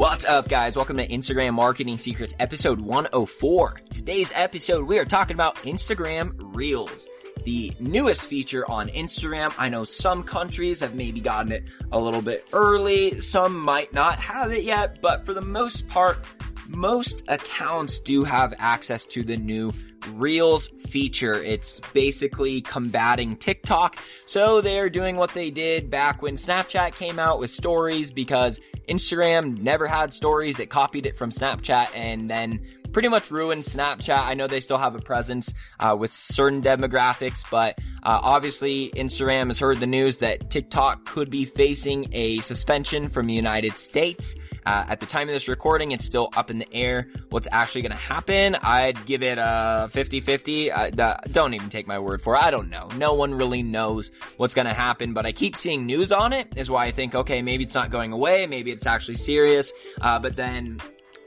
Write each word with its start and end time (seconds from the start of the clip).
What's 0.00 0.24
up, 0.24 0.48
guys? 0.48 0.76
Welcome 0.76 0.96
to 0.96 1.06
Instagram 1.06 1.52
Marketing 1.52 1.98
Secrets, 1.98 2.34
episode 2.40 2.80
104. 2.80 3.82
Today's 3.90 4.32
episode, 4.34 4.86
we 4.86 4.98
are 4.98 5.04
talking 5.04 5.34
about 5.34 5.56
Instagram 5.56 6.32
Reels, 6.54 7.06
the 7.44 7.74
newest 7.78 8.22
feature 8.22 8.68
on 8.70 8.88
Instagram. 8.88 9.52
I 9.58 9.68
know 9.68 9.84
some 9.84 10.22
countries 10.22 10.80
have 10.80 10.94
maybe 10.94 11.20
gotten 11.20 11.52
it 11.52 11.64
a 11.92 12.00
little 12.00 12.22
bit 12.22 12.46
early, 12.54 13.20
some 13.20 13.60
might 13.60 13.92
not 13.92 14.18
have 14.20 14.52
it 14.52 14.64
yet, 14.64 15.02
but 15.02 15.26
for 15.26 15.34
the 15.34 15.42
most 15.42 15.86
part, 15.86 16.24
most 16.70 17.24
accounts 17.28 18.00
do 18.00 18.24
have 18.24 18.54
access 18.58 19.04
to 19.06 19.22
the 19.22 19.36
new 19.36 19.72
Reels 20.12 20.68
feature. 20.68 21.34
It's 21.34 21.80
basically 21.92 22.62
combating 22.62 23.36
TikTok. 23.36 23.96
So 24.26 24.60
they're 24.60 24.88
doing 24.88 25.16
what 25.16 25.34
they 25.34 25.50
did 25.50 25.90
back 25.90 26.22
when 26.22 26.36
Snapchat 26.36 26.94
came 26.94 27.18
out 27.18 27.38
with 27.38 27.50
stories 27.50 28.10
because 28.10 28.60
Instagram 28.88 29.58
never 29.58 29.86
had 29.86 30.14
stories. 30.14 30.58
It 30.58 30.70
copied 30.70 31.04
it 31.04 31.16
from 31.16 31.30
Snapchat 31.30 31.88
and 31.94 32.30
then 32.30 32.66
pretty 32.92 33.08
much 33.08 33.30
ruined 33.30 33.62
Snapchat. 33.62 34.24
I 34.24 34.34
know 34.34 34.46
they 34.46 34.60
still 34.60 34.78
have 34.78 34.94
a 34.94 35.00
presence 35.00 35.52
uh, 35.78 35.96
with 35.98 36.14
certain 36.14 36.62
demographics, 36.62 37.44
but 37.50 37.78
uh, 38.02 38.20
obviously 38.22 38.90
Instagram 38.90 39.48
has 39.48 39.58
heard 39.58 39.80
the 39.80 39.86
news 39.86 40.18
that 40.18 40.50
TikTok 40.50 41.04
could 41.04 41.30
be 41.30 41.44
facing 41.44 42.08
a 42.12 42.38
suspension 42.40 43.08
from 43.08 43.26
the 43.26 43.34
United 43.34 43.78
States. 43.78 44.36
Uh, 44.66 44.84
at 44.88 45.00
the 45.00 45.06
time 45.06 45.28
of 45.28 45.32
this 45.32 45.48
recording, 45.48 45.92
it's 45.92 46.04
still 46.04 46.28
up 46.36 46.50
in 46.50 46.58
the 46.58 46.74
air 46.74 47.08
what's 47.30 47.48
actually 47.50 47.82
going 47.82 47.92
to 47.92 47.96
happen. 47.96 48.56
I'd 48.62 49.04
give 49.06 49.22
it 49.22 49.38
a 49.38 49.88
50-50. 49.92 50.70
Uh, 50.96 51.16
don't 51.32 51.54
even 51.54 51.68
take 51.68 51.86
my 51.86 51.98
word 51.98 52.20
for 52.20 52.34
it. 52.34 52.42
I 52.42 52.50
don't 52.50 52.70
know. 52.70 52.88
No 52.96 53.14
one 53.14 53.34
really 53.34 53.62
knows 53.62 54.10
what's 54.36 54.54
going 54.54 54.66
to 54.66 54.74
happen, 54.74 55.12
but 55.12 55.26
I 55.26 55.32
keep 55.32 55.56
seeing 55.56 55.86
news 55.86 56.12
on 56.12 56.32
it 56.32 56.48
is 56.56 56.70
why 56.70 56.86
I 56.86 56.90
think, 56.90 57.14
okay, 57.14 57.42
maybe 57.42 57.64
it's 57.64 57.74
not 57.74 57.90
going 57.90 58.12
away. 58.12 58.46
Maybe 58.46 58.70
it's 58.70 58.86
actually 58.86 59.16
serious. 59.16 59.72
Uh, 60.00 60.18
but 60.18 60.36
then 60.36 60.80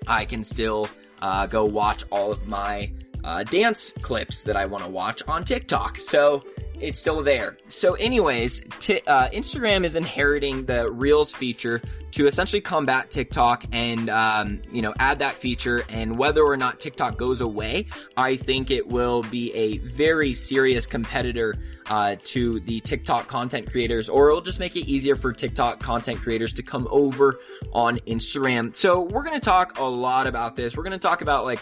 I 0.08 0.26
can 0.26 0.44
still 0.44 0.90
uh, 1.24 1.48
go 1.48 1.64
watch 1.64 2.04
all 2.12 2.32
of 2.32 2.46
my 2.48 2.92
uh, 3.24 3.44
dance 3.44 3.94
clips 4.02 4.44
that 4.44 4.58
I 4.58 4.66
want 4.66 4.84
to 4.84 4.90
watch 4.90 5.24
on 5.26 5.46
TikTok. 5.46 5.98
So 5.98 6.44
it's 6.84 7.00
still 7.00 7.24
there. 7.24 7.58
So, 7.68 7.94
anyways, 7.94 8.62
t- 8.80 9.02
uh, 9.08 9.30
Instagram 9.30 9.86
is 9.86 9.96
inheriting 9.96 10.66
the 10.66 10.92
Reels 10.92 11.34
feature 11.34 11.82
to 12.12 12.28
essentially 12.28 12.62
combat 12.62 13.10
TikTok 13.10 13.64
and 13.72 14.10
um, 14.10 14.62
you 14.72 14.82
know 14.82 14.94
add 15.00 15.20
that 15.20 15.34
feature. 15.34 15.84
And 15.90 16.18
whether 16.18 16.44
or 16.44 16.58
not 16.58 16.82
TikTok 16.82 17.18
goes 17.18 17.40
away, 17.42 17.88
I 18.18 18.36
think 18.36 18.70
it 18.70 18.88
will 18.88 19.24
be 19.24 19.54
a 19.54 19.78
very 19.80 20.34
serious 20.34 20.86
competitor 20.86 21.56
uh, 21.88 22.18
to 22.26 22.60
the 22.60 22.82
TikTok 22.82 23.28
content 23.28 23.72
creators, 23.72 24.10
or 24.10 24.30
it'll 24.30 24.42
just 24.42 24.60
make 24.60 24.76
it 24.76 24.86
easier 24.86 25.16
for 25.16 25.32
TikTok 25.32 25.80
content 25.80 26.20
creators 26.20 26.54
to 26.54 26.64
come 26.64 26.88
over 26.92 27.40
on 27.72 27.98
Instagram. 28.00 28.76
So, 28.76 29.02
we're 29.02 29.24
to 29.24 29.40
talk 29.40 29.80
a 29.80 29.84
lot 29.84 30.28
about 30.28 30.58
this. 30.58 30.76
We're 30.76 30.84
to 30.92 31.00
talk 31.00 31.22
about 31.22 31.46
like 31.46 31.62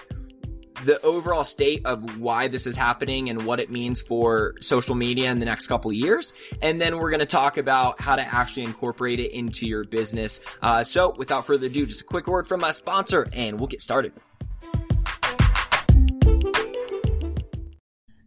the 0.86 1.02
overall 1.02 1.44
state 1.44 1.86
of 1.86 2.20
why 2.20 2.48
this 2.48 2.68
is 2.68 2.76
happening 2.76 3.30
and 3.30 3.46
what 3.46 3.60
it 3.60 3.70
means 3.70 4.02
for 4.02 4.56
social 4.60 4.96
media 4.96 5.32
in 5.32 5.40
the 5.40 5.46
next 5.46 5.68
couple 5.68 5.92
years. 5.94 6.34
And 6.62 6.82
then 6.82 6.98
we're 6.98 7.10
going 7.10 7.20
to 7.20 7.26
talk 7.26 7.58
about 7.58 8.02
how 8.02 8.16
to 8.16 8.22
actually 8.22 8.64
incorporate 8.64 9.20
it 9.20 9.32
into 9.32 9.66
your 9.66 9.84
business. 9.84 10.42
Uh, 10.62 10.84
so 10.84 11.14
without 11.18 11.46
further 11.46 11.68
ado, 11.68 11.86
just 11.86 12.02
a 12.02 12.06
quick 12.06 12.28
word 12.28 12.48
from 12.48 12.60
my 12.60 12.72
sponsor 12.72 13.28
and 13.34 13.60
we'll 13.60 13.68
get 13.68 13.82
started. 13.82 14.14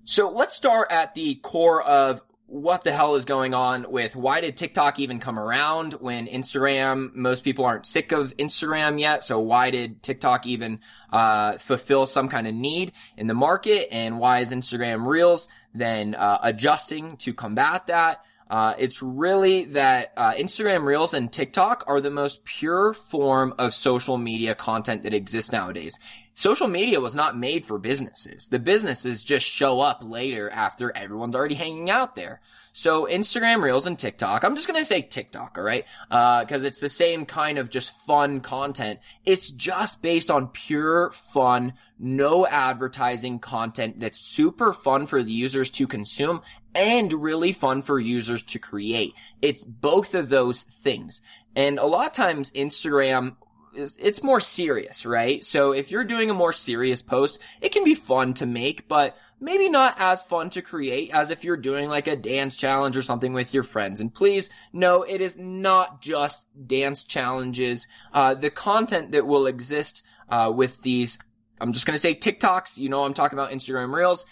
So 0.05 0.31
let's 0.31 0.55
start 0.55 0.93
at 0.93 1.15
the 1.15 1.37
core 1.37 1.83
of 1.83 2.21
what 2.47 2.85
the 2.85 2.93
hell 2.93 3.15
is 3.15 3.25
going 3.25 3.55
on 3.55 3.91
with 3.91 4.15
why 4.15 4.41
did 4.41 4.57
TikTok 4.57 4.99
even 4.99 5.19
come 5.19 5.39
around 5.39 5.95
when 5.95 6.27
Instagram, 6.27 7.15
most 7.15 7.43
people 7.43 7.65
aren't 7.65 7.87
sick 7.87 8.13
of 8.13 8.37
Instagram 8.37 9.01
yet. 9.01 9.25
So 9.25 9.41
why 9.41 9.71
did 9.71 10.03
TikTok 10.03 10.47
even, 10.47 10.81
uh, 11.11 11.57
fulfill 11.59 12.07
some 12.07 12.29
kind 12.29 12.47
of 12.47 12.55
need 12.55 12.93
in 13.17 13.27
the 13.27 13.35
market? 13.35 13.89
And 13.91 14.19
why 14.19 14.41
is 14.41 14.53
Instagram 14.53 15.07
Reels 15.07 15.49
then, 15.75 16.15
uh, 16.15 16.39
adjusting 16.43 17.17
to 17.19 17.33
combat 17.33 17.87
that? 17.87 18.23
Uh, 18.51 18.75
it's 18.79 19.03
really 19.03 19.65
that 19.65 20.13
uh, 20.17 20.35
Instagram 20.35 20.85
Reels 20.85 21.15
and 21.15 21.33
TikTok 21.33 21.85
are 21.87 22.01
the 22.01 22.11
most 22.11 22.45
pure 22.45 22.93
form 22.93 23.55
of 23.59 23.73
social 23.73 24.19
media 24.19 24.55
content 24.55 25.03
that 25.05 25.15
exists 25.15 25.51
nowadays. 25.51 25.99
Social 26.37 26.67
media 26.67 27.01
was 27.01 27.15
not 27.15 27.39
made 27.39 27.65
for 27.65 27.79
businesses. 27.79 28.49
The 28.49 28.59
businesses 28.59 29.25
just 29.25 29.47
show 29.47 29.81
up 29.81 30.03
later 30.03 30.51
after 30.51 30.95
everyone's 30.97 31.37
already 31.37 31.55
hanging 31.55 31.91
out 31.91 32.17
there. 32.17 32.41
So 32.73 33.07
Instagram 33.07 33.63
Reels 33.63 33.87
and 33.87 33.97
TikTok, 33.97 34.43
I'm 34.43 34.57
just 34.57 34.67
gonna 34.67 34.85
say 34.85 35.01
TikTok, 35.01 35.57
alright? 35.57 35.87
Uh, 36.11 36.45
cause 36.45 36.65
it's 36.65 36.81
the 36.81 36.89
same 36.89 37.25
kind 37.25 37.59
of 37.59 37.71
just 37.71 37.93
fun 38.05 38.41
content. 38.41 38.99
It's 39.25 39.49
just 39.49 40.03
based 40.03 40.29
on 40.29 40.49
pure 40.49 41.13
fun, 41.13 41.75
no 42.01 42.49
advertising 42.49 43.39
content 43.39 44.01
that's 44.01 44.19
super 44.19 44.73
fun 44.73 45.07
for 45.07 45.23
the 45.23 45.31
users 45.31 45.71
to 45.71 45.87
consume 45.87 46.43
and 46.75 47.13
really 47.13 47.53
fun 47.53 47.83
for 47.83 48.01
users 48.01 48.43
to 48.43 48.59
create. 48.59 49.15
It's 49.41 49.63
both 49.63 50.17
of 50.17 50.29
those 50.29 50.63
things. 50.63 51.23
And 51.55 51.79
a 51.79 51.87
lot 51.87 52.09
of 52.09 52.13
times 52.13 52.51
Instagram 52.51 53.37
it's 53.77 54.23
more 54.23 54.41
serious, 54.41 55.05
right? 55.07 55.45
So 55.45 55.73
if 55.73 55.91
you're 55.91 56.05
doing 56.05 56.31
a 56.31 56.35
more 56.35 56.53
serious 56.53 57.03
post, 57.03 57.41
it 57.61 57.73
can 57.73 57.85
be 57.85 57.95
fun 57.95 58.35
to 58.35 58.47
make, 58.47 58.89
but 58.89 59.17
maybe 59.41 59.69
not 59.69 59.97
as 59.99 60.23
fun 60.23 60.51
to 60.51 60.63
create 60.63 61.11
as 61.13 61.31
if 61.31 61.45
you're 61.45 61.57
doing 61.57 61.89
like 61.89 62.07
a 62.07 62.17
dance 62.17 62.57
challenge 62.57 62.97
or 62.97 63.03
something 63.03 63.33
with 63.33 63.53
your 63.53 63.63
friends. 63.63 64.01
And 64.01 64.13
please 64.13 64.51
know 64.73 65.03
it 65.03 65.21
is 65.21 65.39
not 65.39 66.01
just 66.01 66.49
dance 66.67 67.05
challenges. 67.05 67.87
Uh, 68.13 68.35
the 68.35 68.51
content 68.51 69.13
that 69.13 69.27
will 69.27 69.47
exist, 69.47 70.03
uh, 70.29 70.53
with 70.55 70.83
these, 70.83 71.19
I'm 71.61 71.73
just 71.73 71.87
going 71.87 71.97
to 71.97 72.01
say 72.01 72.15
TikToks, 72.15 72.79
you 72.79 72.89
know, 72.89 73.05
I'm 73.05 73.15
talking 73.15 73.39
about 73.39 73.51
Instagram 73.51 73.95
Reels, 73.95 74.25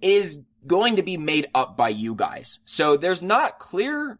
is 0.00 0.40
going 0.66 0.96
to 0.96 1.02
be 1.02 1.16
made 1.16 1.46
up 1.54 1.76
by 1.76 1.88
you 1.88 2.14
guys. 2.14 2.60
So 2.64 2.96
there's 2.96 3.22
not 3.22 3.58
clear 3.58 4.18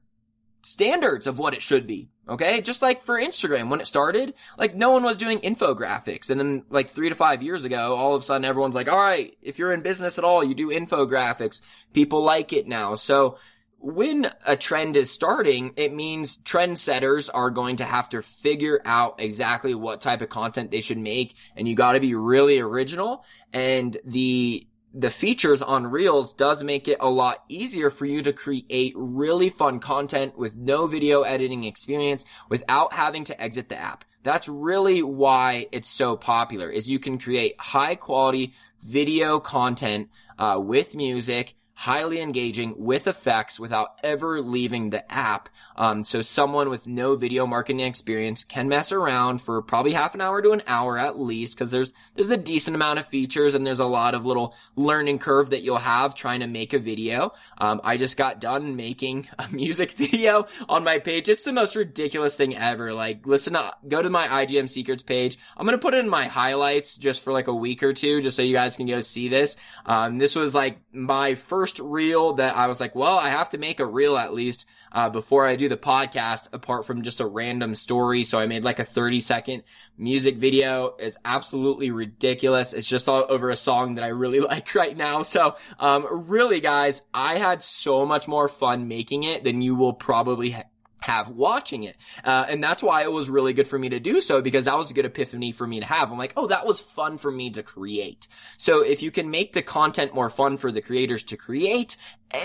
standards 0.62 1.26
of 1.26 1.38
what 1.38 1.54
it 1.54 1.62
should 1.62 1.86
be. 1.86 2.08
Okay. 2.28 2.60
Just 2.60 2.82
like 2.82 3.02
for 3.02 3.20
Instagram, 3.20 3.68
when 3.68 3.80
it 3.80 3.86
started, 3.86 4.34
like 4.56 4.74
no 4.74 4.90
one 4.90 5.02
was 5.02 5.16
doing 5.16 5.40
infographics. 5.40 6.30
And 6.30 6.38
then 6.38 6.64
like 6.70 6.88
three 6.90 7.08
to 7.08 7.14
five 7.14 7.42
years 7.42 7.64
ago, 7.64 7.96
all 7.96 8.14
of 8.14 8.22
a 8.22 8.24
sudden 8.24 8.44
everyone's 8.44 8.76
like, 8.76 8.90
all 8.90 9.00
right, 9.00 9.36
if 9.42 9.58
you're 9.58 9.72
in 9.72 9.82
business 9.82 10.18
at 10.18 10.24
all, 10.24 10.44
you 10.44 10.54
do 10.54 10.68
infographics. 10.68 11.62
People 11.92 12.22
like 12.22 12.52
it 12.52 12.68
now. 12.68 12.94
So 12.94 13.38
when 13.82 14.30
a 14.46 14.56
trend 14.56 14.96
is 14.96 15.10
starting, 15.10 15.72
it 15.76 15.92
means 15.92 16.38
trendsetters 16.38 17.28
are 17.34 17.50
going 17.50 17.76
to 17.76 17.84
have 17.84 18.08
to 18.10 18.22
figure 18.22 18.80
out 18.84 19.20
exactly 19.20 19.74
what 19.74 20.00
type 20.00 20.22
of 20.22 20.28
content 20.28 20.70
they 20.70 20.80
should 20.80 20.98
make. 20.98 21.34
And 21.56 21.66
you 21.66 21.74
got 21.74 21.92
to 21.92 22.00
be 22.00 22.14
really 22.14 22.60
original. 22.60 23.24
And 23.52 23.96
the 24.04 24.68
the 24.94 25.10
features 25.10 25.62
on 25.62 25.86
Reels 25.86 26.34
does 26.34 26.62
make 26.62 26.86
it 26.86 26.98
a 27.00 27.08
lot 27.08 27.44
easier 27.48 27.90
for 27.90 28.04
you 28.04 28.22
to 28.22 28.32
create 28.32 28.92
really 28.96 29.48
fun 29.48 29.80
content 29.80 30.36
with 30.36 30.56
no 30.56 30.86
video 30.86 31.22
editing 31.22 31.64
experience 31.64 32.24
without 32.48 32.92
having 32.92 33.24
to 33.24 33.40
exit 33.40 33.68
the 33.68 33.76
app. 33.76 34.04
That's 34.22 34.48
really 34.48 35.02
why 35.02 35.66
it's 35.72 35.88
so 35.88 36.16
popular 36.16 36.68
is 36.68 36.88
you 36.88 36.98
can 36.98 37.18
create 37.18 37.58
high 37.58 37.94
quality 37.94 38.52
video 38.80 39.40
content 39.40 40.10
uh, 40.38 40.60
with 40.62 40.94
music 40.94 41.54
highly 41.74 42.20
engaging 42.20 42.74
with 42.76 43.06
effects 43.06 43.58
without 43.58 43.98
ever 44.04 44.40
leaving 44.40 44.90
the 44.90 45.12
app. 45.12 45.48
Um, 45.76 46.04
so 46.04 46.22
someone 46.22 46.70
with 46.70 46.86
no 46.86 47.16
video 47.16 47.46
marketing 47.46 47.80
experience 47.80 48.44
can 48.44 48.68
mess 48.68 48.92
around 48.92 49.38
for 49.38 49.62
probably 49.62 49.92
half 49.92 50.14
an 50.14 50.20
hour 50.20 50.40
to 50.42 50.52
an 50.52 50.62
hour 50.66 50.98
at 50.98 51.18
least 51.18 51.54
because 51.56 51.70
there's 51.70 51.92
there's 52.14 52.30
a 52.30 52.36
decent 52.36 52.76
amount 52.76 52.98
of 52.98 53.06
features 53.06 53.54
and 53.54 53.66
there's 53.66 53.80
a 53.80 53.84
lot 53.84 54.14
of 54.14 54.26
little 54.26 54.54
learning 54.76 55.18
curve 55.18 55.50
that 55.50 55.62
you'll 55.62 55.78
have 55.78 56.14
trying 56.14 56.40
to 56.40 56.46
make 56.46 56.72
a 56.72 56.78
video. 56.78 57.32
Um, 57.58 57.80
I 57.82 57.96
just 57.96 58.16
got 58.16 58.40
done 58.40 58.76
making 58.76 59.28
a 59.38 59.48
music 59.52 59.92
video 59.92 60.46
on 60.68 60.84
my 60.84 60.98
page. 60.98 61.28
It's 61.28 61.44
the 61.44 61.52
most 61.52 61.74
ridiculous 61.74 62.36
thing 62.36 62.56
ever. 62.56 62.92
Like, 62.92 63.26
listen, 63.26 63.54
to, 63.54 63.74
go 63.88 64.02
to 64.02 64.10
my 64.10 64.26
IGM 64.44 64.68
Secrets 64.68 65.02
page. 65.02 65.38
I'm 65.56 65.66
gonna 65.66 65.78
put 65.78 65.94
it 65.94 65.98
in 65.98 66.08
my 66.08 66.28
highlights 66.28 66.96
just 66.96 67.22
for 67.22 67.32
like 67.32 67.48
a 67.48 67.54
week 67.54 67.82
or 67.82 67.92
two, 67.92 68.20
just 68.20 68.36
so 68.36 68.42
you 68.42 68.54
guys 68.54 68.76
can 68.76 68.86
go 68.86 69.00
see 69.00 69.28
this. 69.28 69.56
Um, 69.84 70.18
this 70.18 70.36
was 70.36 70.54
like 70.54 70.76
my 70.92 71.34
first 71.34 71.71
first 71.72 71.80
reel 71.80 72.34
that 72.34 72.56
I 72.56 72.66
was 72.66 72.80
like, 72.80 72.94
well, 72.94 73.18
I 73.18 73.30
have 73.30 73.50
to 73.50 73.58
make 73.58 73.80
a 73.80 73.86
reel 73.86 74.16
at 74.16 74.34
least 74.34 74.66
uh, 74.92 75.08
before 75.08 75.46
I 75.46 75.56
do 75.56 75.70
the 75.70 75.76
podcast, 75.76 76.52
apart 76.52 76.84
from 76.84 77.02
just 77.02 77.20
a 77.20 77.26
random 77.26 77.74
story. 77.74 78.24
So 78.24 78.38
I 78.38 78.44
made 78.46 78.62
like 78.62 78.78
a 78.78 78.84
30 78.84 79.20
second 79.20 79.62
music 79.96 80.36
video. 80.36 80.94
It's 80.98 81.16
absolutely 81.24 81.90
ridiculous. 81.90 82.74
It's 82.74 82.88
just 82.88 83.08
all 83.08 83.24
over 83.26 83.48
a 83.48 83.56
song 83.56 83.94
that 83.94 84.04
I 84.04 84.08
really 84.08 84.40
like 84.52 84.74
right 84.74 84.96
now. 84.96 85.22
So, 85.22 85.56
um, 85.78 86.06
really 86.28 86.60
guys, 86.60 87.02
I 87.14 87.38
had 87.38 87.62
so 87.62 88.04
much 88.04 88.28
more 88.28 88.48
fun 88.48 88.86
making 88.86 89.22
it 89.22 89.44
than 89.44 89.62
you 89.62 89.74
will 89.74 89.94
probably 89.94 90.50
ha- 90.50 90.64
have 91.02 91.28
watching 91.28 91.84
it. 91.84 91.96
Uh, 92.24 92.46
and 92.48 92.62
that's 92.62 92.82
why 92.82 93.02
it 93.02 93.12
was 93.12 93.28
really 93.28 93.52
good 93.52 93.68
for 93.68 93.78
me 93.78 93.88
to 93.90 94.00
do 94.00 94.20
so 94.20 94.40
because 94.40 94.64
that 94.64 94.76
was 94.76 94.90
a 94.90 94.94
good 94.94 95.04
epiphany 95.04 95.52
for 95.52 95.66
me 95.66 95.80
to 95.80 95.86
have. 95.86 96.10
I'm 96.10 96.18
like, 96.18 96.32
oh, 96.36 96.46
that 96.48 96.66
was 96.66 96.80
fun 96.80 97.18
for 97.18 97.30
me 97.30 97.50
to 97.50 97.62
create. 97.62 98.28
So 98.56 98.82
if 98.82 99.02
you 99.02 99.10
can 99.10 99.30
make 99.30 99.52
the 99.52 99.62
content 99.62 100.14
more 100.14 100.30
fun 100.30 100.56
for 100.56 100.72
the 100.72 100.82
creators 100.82 101.24
to 101.24 101.36
create 101.36 101.96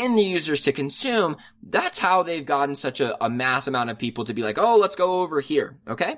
and 0.01 0.17
the 0.17 0.23
users 0.23 0.61
to 0.61 0.71
consume, 0.71 1.37
that's 1.61 1.99
how 1.99 2.23
they've 2.23 2.45
gotten 2.45 2.75
such 2.75 2.99
a, 2.99 3.23
a 3.23 3.29
mass 3.29 3.67
amount 3.67 3.89
of 3.89 3.99
people 3.99 4.25
to 4.25 4.33
be 4.33 4.43
like, 4.43 4.57
oh, 4.57 4.77
let's 4.77 4.95
go 4.95 5.21
over 5.21 5.39
here. 5.39 5.77
Okay. 5.87 6.15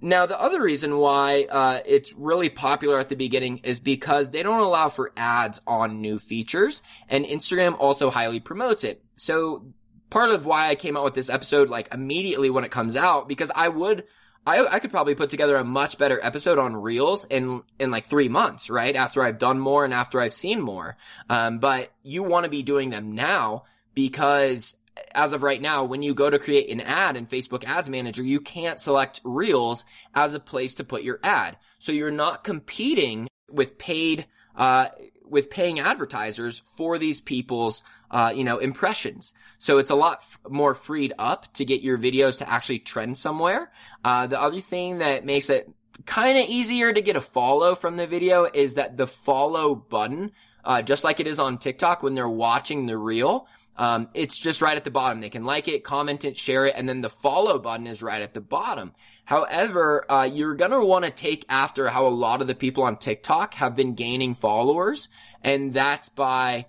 Now, 0.00 0.26
the 0.26 0.40
other 0.40 0.62
reason 0.62 0.96
why 0.98 1.46
uh, 1.50 1.80
it's 1.84 2.12
really 2.12 2.48
popular 2.50 3.00
at 3.00 3.08
the 3.08 3.16
beginning 3.16 3.58
is 3.64 3.80
because 3.80 4.30
they 4.30 4.44
don't 4.44 4.60
allow 4.60 4.88
for 4.90 5.12
ads 5.16 5.60
on 5.66 6.00
new 6.00 6.20
features, 6.20 6.82
and 7.08 7.24
Instagram 7.24 7.76
also 7.78 8.08
highly 8.08 8.38
promotes 8.38 8.84
it. 8.84 9.02
So, 9.16 9.72
part 10.10 10.30
of 10.30 10.46
why 10.46 10.68
I 10.68 10.74
came 10.74 10.96
out 10.96 11.04
with 11.04 11.14
this 11.14 11.30
episode 11.30 11.68
like 11.68 11.92
immediately 11.92 12.50
when 12.50 12.64
it 12.64 12.70
comes 12.70 12.96
out, 12.96 13.28
because 13.28 13.50
I 13.54 13.68
would, 13.68 14.04
I, 14.46 14.66
I 14.66 14.78
could 14.78 14.90
probably 14.90 15.14
put 15.14 15.30
together 15.30 15.56
a 15.56 15.64
much 15.64 15.98
better 15.98 16.18
episode 16.22 16.58
on 16.58 16.76
Reels 16.76 17.24
in 17.24 17.62
in 17.78 17.90
like 17.90 18.06
three 18.06 18.28
months, 18.28 18.70
right? 18.70 18.94
After 18.94 19.22
I've 19.22 19.38
done 19.38 19.58
more 19.58 19.84
and 19.84 19.92
after 19.92 20.20
I've 20.20 20.34
seen 20.34 20.60
more. 20.60 20.96
Um, 21.28 21.58
but 21.58 21.92
you 22.02 22.22
want 22.22 22.44
to 22.44 22.50
be 22.50 22.62
doing 22.62 22.90
them 22.90 23.12
now 23.12 23.64
because 23.94 24.76
as 25.12 25.32
of 25.32 25.42
right 25.42 25.60
now, 25.60 25.84
when 25.84 26.02
you 26.02 26.14
go 26.14 26.28
to 26.30 26.38
create 26.38 26.70
an 26.70 26.80
ad 26.80 27.16
in 27.16 27.26
Facebook 27.26 27.64
Ads 27.64 27.88
Manager, 27.88 28.22
you 28.22 28.40
can't 28.40 28.80
select 28.80 29.20
Reels 29.24 29.84
as 30.14 30.34
a 30.34 30.40
place 30.40 30.74
to 30.74 30.84
put 30.84 31.02
your 31.02 31.20
ad. 31.22 31.56
So 31.78 31.92
you're 31.92 32.10
not 32.10 32.44
competing 32.44 33.28
with 33.50 33.78
paid, 33.78 34.26
uh, 34.56 34.88
with 35.24 35.50
paying 35.50 35.78
advertisers 35.78 36.58
for 36.76 36.98
these 36.98 37.20
people's, 37.20 37.82
uh, 38.10 38.32
you 38.34 38.44
know, 38.44 38.58
impressions. 38.58 39.32
So 39.58 39.78
it's 39.78 39.90
a 39.90 39.94
lot 39.94 40.18
f- 40.20 40.38
more 40.48 40.74
freed 40.74 41.12
up 41.18 41.52
to 41.54 41.64
get 41.64 41.82
your 41.82 41.98
videos 41.98 42.38
to 42.38 42.48
actually 42.48 42.80
trend 42.80 43.16
somewhere. 43.16 43.70
Uh, 44.04 44.26
the 44.26 44.40
other 44.40 44.60
thing 44.60 44.98
that 44.98 45.24
makes 45.24 45.50
it 45.50 45.70
kind 46.06 46.38
of 46.38 46.48
easier 46.48 46.92
to 46.92 47.00
get 47.00 47.16
a 47.16 47.20
follow 47.20 47.74
from 47.74 47.96
the 47.96 48.06
video 48.06 48.44
is 48.44 48.74
that 48.74 48.96
the 48.96 49.06
follow 49.06 49.74
button, 49.74 50.32
uh, 50.64 50.82
just 50.82 51.04
like 51.04 51.20
it 51.20 51.26
is 51.26 51.38
on 51.38 51.58
TikTok 51.58 52.02
when 52.02 52.14
they're 52.14 52.28
watching 52.28 52.86
the 52.86 52.96
reel, 52.96 53.46
um, 53.78 54.08
it's 54.12 54.36
just 54.36 54.60
right 54.60 54.76
at 54.76 54.82
the 54.82 54.90
bottom. 54.90 55.20
They 55.20 55.30
can 55.30 55.44
like 55.44 55.68
it, 55.68 55.84
comment 55.84 56.24
it, 56.24 56.36
share 56.36 56.66
it, 56.66 56.74
and 56.76 56.88
then 56.88 57.00
the 57.00 57.08
follow 57.08 57.60
button 57.60 57.86
is 57.86 58.02
right 58.02 58.20
at 58.20 58.34
the 58.34 58.40
bottom. 58.40 58.92
However, 59.24 60.10
uh, 60.10 60.24
you're 60.24 60.56
gonna 60.56 60.84
want 60.84 61.04
to 61.04 61.12
take 61.12 61.44
after 61.48 61.88
how 61.88 62.06
a 62.06 62.08
lot 62.08 62.40
of 62.40 62.48
the 62.48 62.56
people 62.56 62.82
on 62.82 62.96
TikTok 62.96 63.54
have 63.54 63.76
been 63.76 63.94
gaining 63.94 64.34
followers, 64.34 65.08
and 65.42 65.72
that's 65.72 66.08
by 66.08 66.66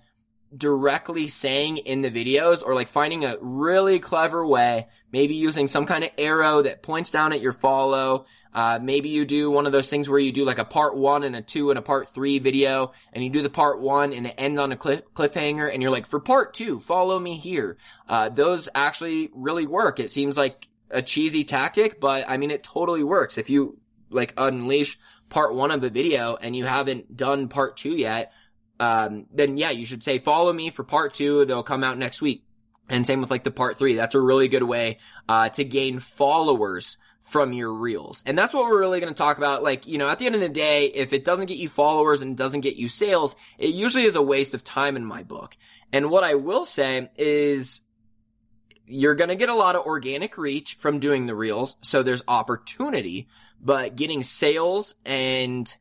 directly 0.56 1.28
saying 1.28 1.78
in 1.78 2.02
the 2.02 2.10
videos 2.10 2.62
or 2.64 2.74
like 2.74 2.88
finding 2.88 3.24
a 3.24 3.36
really 3.40 3.98
clever 3.98 4.44
way, 4.46 4.88
maybe 5.12 5.34
using 5.34 5.66
some 5.66 5.86
kind 5.86 6.04
of 6.04 6.10
arrow 6.18 6.62
that 6.62 6.82
points 6.82 7.10
down 7.10 7.32
at 7.32 7.40
your 7.40 7.52
follow. 7.52 8.26
Uh, 8.52 8.80
maybe 8.82 9.10
you 9.10 9.24
do 9.24 9.50
one 9.50 9.66
of 9.66 9.72
those 9.72 9.88
things 9.88 10.08
where 10.08 10.18
you 10.18 10.32
do 10.32 10.44
like 10.44 10.58
a 10.58 10.64
part 10.64 10.96
one 10.96 11.22
and 11.22 11.36
a 11.36 11.42
two 11.42 11.70
and 11.70 11.78
a 11.78 11.82
part 11.82 12.08
three 12.08 12.40
video 12.40 12.92
and 13.12 13.22
you 13.22 13.30
do 13.30 13.42
the 13.42 13.50
part 13.50 13.80
one 13.80 14.12
and 14.12 14.26
it 14.26 14.34
ends 14.38 14.58
on 14.58 14.72
a 14.72 14.76
cliff, 14.76 15.02
cliffhanger 15.14 15.72
and 15.72 15.82
you're 15.82 15.92
like, 15.92 16.06
for 16.06 16.18
part 16.18 16.52
two, 16.52 16.80
follow 16.80 17.18
me 17.18 17.36
here. 17.36 17.76
Uh, 18.08 18.28
those 18.28 18.68
actually 18.74 19.30
really 19.32 19.66
work. 19.66 20.00
It 20.00 20.10
seems 20.10 20.36
like 20.36 20.68
a 20.90 21.00
cheesy 21.00 21.44
tactic, 21.44 22.00
but 22.00 22.28
I 22.28 22.36
mean, 22.38 22.50
it 22.50 22.64
totally 22.64 23.04
works. 23.04 23.38
If 23.38 23.50
you 23.50 23.78
like 24.10 24.34
unleash 24.36 24.98
part 25.28 25.54
one 25.54 25.70
of 25.70 25.84
a 25.84 25.90
video 25.90 26.34
and 26.34 26.56
you 26.56 26.64
haven't 26.64 27.16
done 27.16 27.46
part 27.46 27.76
two 27.76 27.96
yet, 27.96 28.32
um, 28.80 29.26
then 29.32 29.56
yeah, 29.56 29.70
you 29.70 29.84
should 29.84 30.02
say 30.02 30.18
follow 30.18 30.52
me 30.52 30.70
for 30.70 30.82
part 30.82 31.14
two. 31.14 31.44
They'll 31.44 31.62
come 31.62 31.84
out 31.84 31.98
next 31.98 32.20
week. 32.22 32.44
And 32.88 33.06
same 33.06 33.20
with 33.20 33.30
like 33.30 33.44
the 33.44 33.52
part 33.52 33.78
three. 33.78 33.94
That's 33.94 34.16
a 34.16 34.20
really 34.20 34.48
good 34.48 34.64
way, 34.64 34.98
uh, 35.28 35.50
to 35.50 35.64
gain 35.64 36.00
followers 36.00 36.98
from 37.20 37.52
your 37.52 37.72
reels. 37.72 38.24
And 38.26 38.36
that's 38.36 38.52
what 38.52 38.64
we're 38.64 38.80
really 38.80 38.98
going 38.98 39.12
to 39.12 39.18
talk 39.18 39.38
about. 39.38 39.62
Like, 39.62 39.86
you 39.86 39.98
know, 39.98 40.08
at 40.08 40.18
the 40.18 40.26
end 40.26 40.34
of 40.34 40.40
the 40.40 40.48
day, 40.48 40.86
if 40.86 41.12
it 41.12 41.24
doesn't 41.24 41.46
get 41.46 41.58
you 41.58 41.68
followers 41.68 42.22
and 42.22 42.36
doesn't 42.36 42.62
get 42.62 42.76
you 42.76 42.88
sales, 42.88 43.36
it 43.58 43.68
usually 43.68 44.04
is 44.04 44.16
a 44.16 44.22
waste 44.22 44.54
of 44.54 44.64
time 44.64 44.96
in 44.96 45.04
my 45.04 45.22
book. 45.22 45.56
And 45.92 46.10
what 46.10 46.24
I 46.24 46.34
will 46.34 46.64
say 46.64 47.10
is 47.16 47.82
you're 48.86 49.14
going 49.14 49.28
to 49.28 49.36
get 49.36 49.48
a 49.48 49.54
lot 49.54 49.76
of 49.76 49.86
organic 49.86 50.36
reach 50.36 50.74
from 50.74 50.98
doing 50.98 51.26
the 51.26 51.36
reels. 51.36 51.76
So 51.82 52.02
there's 52.02 52.22
opportunity, 52.26 53.28
but 53.60 53.94
getting 53.94 54.24
sales 54.24 54.96
and 55.04 55.72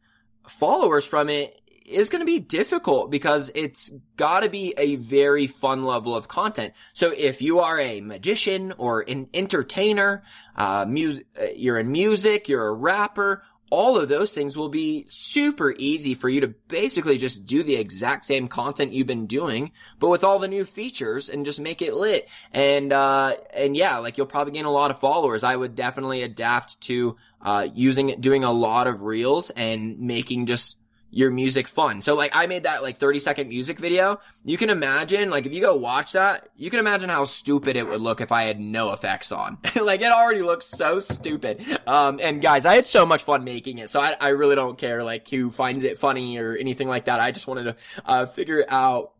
followers 0.47 1.05
from 1.05 1.29
it 1.29 1.58
is 1.89 2.09
going 2.09 2.21
to 2.21 2.25
be 2.25 2.39
difficult 2.39 3.11
because 3.11 3.51
it's 3.55 3.91
got 4.15 4.41
to 4.41 4.49
be 4.49 4.73
a 4.77 4.95
very 4.95 5.47
fun 5.47 5.83
level 5.83 6.15
of 6.15 6.27
content. 6.27 6.73
So 6.93 7.13
if 7.15 7.41
you 7.41 7.59
are 7.59 7.79
a 7.79 8.01
magician 8.01 8.73
or 8.77 9.01
an 9.01 9.29
entertainer, 9.33 10.23
uh, 10.55 10.85
music, 10.87 11.25
uh, 11.39 11.47
you're 11.55 11.79
in 11.79 11.91
music, 11.91 12.47
you're 12.47 12.67
a 12.67 12.73
rapper, 12.73 13.43
all 13.71 13.97
of 13.97 14.09
those 14.09 14.33
things 14.33 14.57
will 14.57 14.69
be 14.69 15.05
super 15.09 15.73
easy 15.77 16.15
for 16.15 16.27
you 16.27 16.41
to 16.41 16.47
basically 16.47 17.17
just 17.17 17.45
do 17.45 17.61
the 17.63 17.75
exact 17.75 18.25
same 18.25 18.47
content 18.47 18.93
you've 18.93 19.07
been 19.07 19.27
doing, 19.27 19.71
but 19.99 20.09
with 20.09 20.23
all 20.23 20.39
the 20.39 20.47
new 20.47 20.65
features 20.65 21.29
and 21.29 21.45
just 21.45 21.59
make 21.59 21.81
it 21.81 21.93
lit. 21.93 22.27
And, 22.51 22.91
uh, 22.91 23.35
and 23.53 23.77
yeah, 23.77 23.97
like 23.97 24.17
you'll 24.17 24.27
probably 24.27 24.53
gain 24.53 24.65
a 24.65 24.71
lot 24.71 24.91
of 24.91 24.99
followers. 24.99 25.43
I 25.43 25.55
would 25.55 25.75
definitely 25.75 26.23
adapt 26.23 26.81
to, 26.81 27.17
uh, 27.41 27.67
using 27.73 28.19
doing 28.19 28.43
a 28.43 28.51
lot 28.51 28.87
of 28.87 29.03
reels 29.03 29.51
and 29.51 29.99
making 29.99 30.47
just 30.47 30.79
your 31.11 31.31
music 31.31 31.67
fun. 31.67 32.01
So 32.01 32.15
like 32.15 32.31
I 32.35 32.47
made 32.47 32.63
that 32.63 32.83
like 32.83 32.97
30 32.97 33.19
second 33.19 33.49
music 33.49 33.79
video. 33.79 34.19
You 34.43 34.57
can 34.57 34.69
imagine 34.69 35.29
like 35.29 35.45
if 35.45 35.53
you 35.53 35.61
go 35.61 35.75
watch 35.75 36.13
that, 36.13 36.49
you 36.55 36.69
can 36.69 36.79
imagine 36.79 37.09
how 37.09 37.25
stupid 37.25 37.75
it 37.75 37.87
would 37.87 38.01
look 38.01 38.21
if 38.21 38.31
I 38.31 38.43
had 38.43 38.59
no 38.59 38.93
effects 38.93 39.31
on. 39.31 39.57
like 39.81 40.01
it 40.01 40.11
already 40.11 40.41
looks 40.41 40.65
so 40.65 40.99
stupid. 40.99 41.65
Um 41.87 42.19
and 42.21 42.41
guys, 42.41 42.65
I 42.65 42.75
had 42.75 42.87
so 42.87 43.05
much 43.05 43.23
fun 43.23 43.43
making 43.43 43.79
it. 43.79 43.89
So 43.89 43.99
I 43.99 44.15
I 44.19 44.29
really 44.29 44.55
don't 44.55 44.77
care 44.77 45.03
like 45.03 45.27
who 45.29 45.49
finds 45.51 45.83
it 45.83 45.99
funny 45.99 46.37
or 46.37 46.55
anything 46.55 46.87
like 46.87 47.05
that. 47.05 47.19
I 47.19 47.31
just 47.31 47.47
wanted 47.47 47.63
to 47.63 47.75
uh 48.05 48.25
figure 48.25 48.65
out 48.67 49.13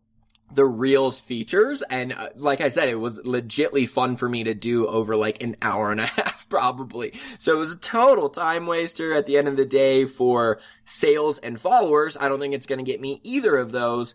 the 0.52 0.64
Reels 0.64 1.20
features. 1.20 1.82
And 1.82 2.12
uh, 2.12 2.30
like 2.36 2.60
I 2.60 2.68
said, 2.68 2.88
it 2.88 2.96
was 2.96 3.20
legitly 3.20 3.88
fun 3.88 4.16
for 4.16 4.28
me 4.28 4.44
to 4.44 4.54
do 4.54 4.86
over 4.86 5.16
like 5.16 5.42
an 5.42 5.56
hour 5.62 5.90
and 5.90 6.00
a 6.00 6.06
half, 6.06 6.48
probably. 6.48 7.12
So 7.38 7.56
it 7.56 7.58
was 7.58 7.72
a 7.72 7.78
total 7.78 8.28
time 8.28 8.66
waster 8.66 9.14
at 9.14 9.26
the 9.26 9.38
end 9.38 9.48
of 9.48 9.56
the 9.56 9.66
day 9.66 10.04
for 10.04 10.60
sales 10.84 11.38
and 11.38 11.60
followers. 11.60 12.16
I 12.18 12.28
don't 12.28 12.40
think 12.40 12.54
it's 12.54 12.66
going 12.66 12.84
to 12.84 12.90
get 12.90 13.00
me 13.00 13.20
either 13.22 13.56
of 13.56 13.72
those. 13.72 14.14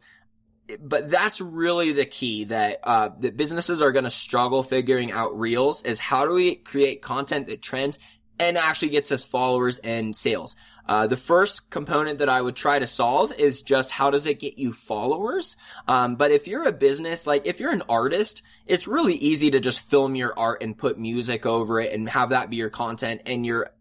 But 0.79 1.11
that's 1.11 1.41
really 1.41 1.91
the 1.91 2.07
key 2.07 2.45
that, 2.45 2.79
uh, 2.83 3.09
that 3.19 3.37
businesses 3.37 3.83
are 3.83 3.91
going 3.91 4.05
to 4.05 4.09
struggle 4.09 4.63
figuring 4.63 5.11
out 5.11 5.39
reels 5.39 5.83
is 5.83 5.99
how 5.99 6.25
do 6.25 6.33
we 6.33 6.55
create 6.55 7.03
content 7.03 7.45
that 7.47 7.61
trends 7.61 7.99
and 8.39 8.57
actually 8.57 8.89
gets 8.89 9.11
us 9.11 9.23
followers 9.23 9.79
and 9.79 10.15
sales. 10.15 10.55
Uh, 10.87 11.07
the 11.07 11.17
first 11.17 11.69
component 11.69 12.19
that 12.19 12.29
I 12.29 12.41
would 12.41 12.55
try 12.55 12.77
to 12.77 12.85
solve 12.85 13.33
is 13.33 13.63
just 13.63 13.91
how 13.91 14.11
does 14.11 14.25
it 14.25 14.39
get 14.39 14.57
you 14.57 14.71
followers? 14.71 15.57
Um, 15.87 16.15
but 16.15 16.31
if 16.31 16.47
you're 16.47 16.67
a 16.67 16.71
business, 16.71 17.25
like 17.25 17.47
if 17.47 17.59
you're 17.59 17.71
an 17.71 17.83
artist, 17.89 18.43
it's 18.67 18.87
really 18.87 19.15
easy 19.15 19.51
to 19.51 19.59
just 19.59 19.79
film 19.79 20.15
your 20.15 20.37
art 20.37 20.61
and 20.61 20.77
put 20.77 20.99
music 20.99 21.45
over 21.45 21.79
it 21.79 21.91
and 21.91 22.07
have 22.09 22.29
that 22.29 22.49
be 22.49 22.57
your 22.57 22.69
content 22.69 23.21
and 23.25 23.45
you're 23.45 23.71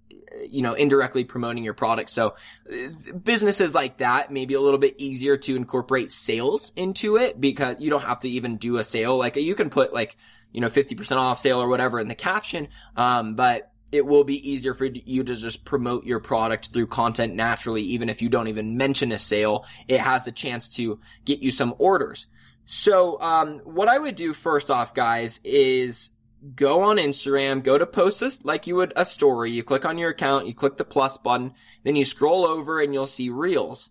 you 0.48 0.62
know, 0.62 0.74
indirectly 0.74 1.24
promoting 1.24 1.64
your 1.64 1.74
product. 1.74 2.10
So 2.10 2.34
businesses 3.22 3.74
like 3.74 3.98
that 3.98 4.32
may 4.32 4.46
be 4.46 4.54
a 4.54 4.60
little 4.60 4.78
bit 4.78 4.96
easier 4.98 5.36
to 5.36 5.56
incorporate 5.56 6.12
sales 6.12 6.72
into 6.76 7.16
it 7.16 7.40
because 7.40 7.76
you 7.78 7.90
don't 7.90 8.02
have 8.02 8.20
to 8.20 8.28
even 8.28 8.56
do 8.56 8.78
a 8.78 8.84
sale. 8.84 9.16
Like 9.16 9.36
you 9.36 9.54
can 9.54 9.70
put 9.70 9.92
like, 9.92 10.16
you 10.52 10.60
know, 10.60 10.68
50% 10.68 11.16
off 11.16 11.40
sale 11.40 11.60
or 11.60 11.68
whatever 11.68 12.00
in 12.00 12.08
the 12.08 12.14
caption. 12.14 12.68
Um, 12.96 13.34
but 13.34 13.70
it 13.94 14.04
will 14.04 14.24
be 14.24 14.50
easier 14.50 14.74
for 14.74 14.86
you 14.86 15.22
to 15.22 15.36
just 15.36 15.64
promote 15.64 16.04
your 16.04 16.18
product 16.18 16.72
through 16.72 16.88
content 16.88 17.32
naturally, 17.32 17.82
even 17.82 18.08
if 18.08 18.22
you 18.22 18.28
don't 18.28 18.48
even 18.48 18.76
mention 18.76 19.12
a 19.12 19.18
sale. 19.20 19.64
It 19.86 20.00
has 20.00 20.24
the 20.24 20.32
chance 20.32 20.68
to 20.70 20.98
get 21.24 21.38
you 21.38 21.52
some 21.52 21.76
orders. 21.78 22.26
So, 22.66 23.20
um, 23.20 23.60
what 23.60 23.86
I 23.86 23.96
would 23.96 24.16
do 24.16 24.34
first 24.34 24.68
off, 24.68 24.94
guys, 24.94 25.38
is 25.44 26.10
go 26.56 26.80
on 26.80 26.96
Instagram, 26.96 27.62
go 27.62 27.78
to 27.78 27.86
post 27.86 28.20
a, 28.22 28.32
like 28.42 28.66
you 28.66 28.74
would 28.74 28.92
a 28.96 29.06
story. 29.06 29.52
You 29.52 29.62
click 29.62 29.84
on 29.84 29.96
your 29.96 30.10
account, 30.10 30.48
you 30.48 30.54
click 30.54 30.76
the 30.76 30.84
plus 30.84 31.16
button, 31.16 31.54
then 31.84 31.94
you 31.94 32.04
scroll 32.04 32.44
over 32.44 32.80
and 32.80 32.92
you'll 32.92 33.06
see 33.06 33.30
reels. 33.30 33.90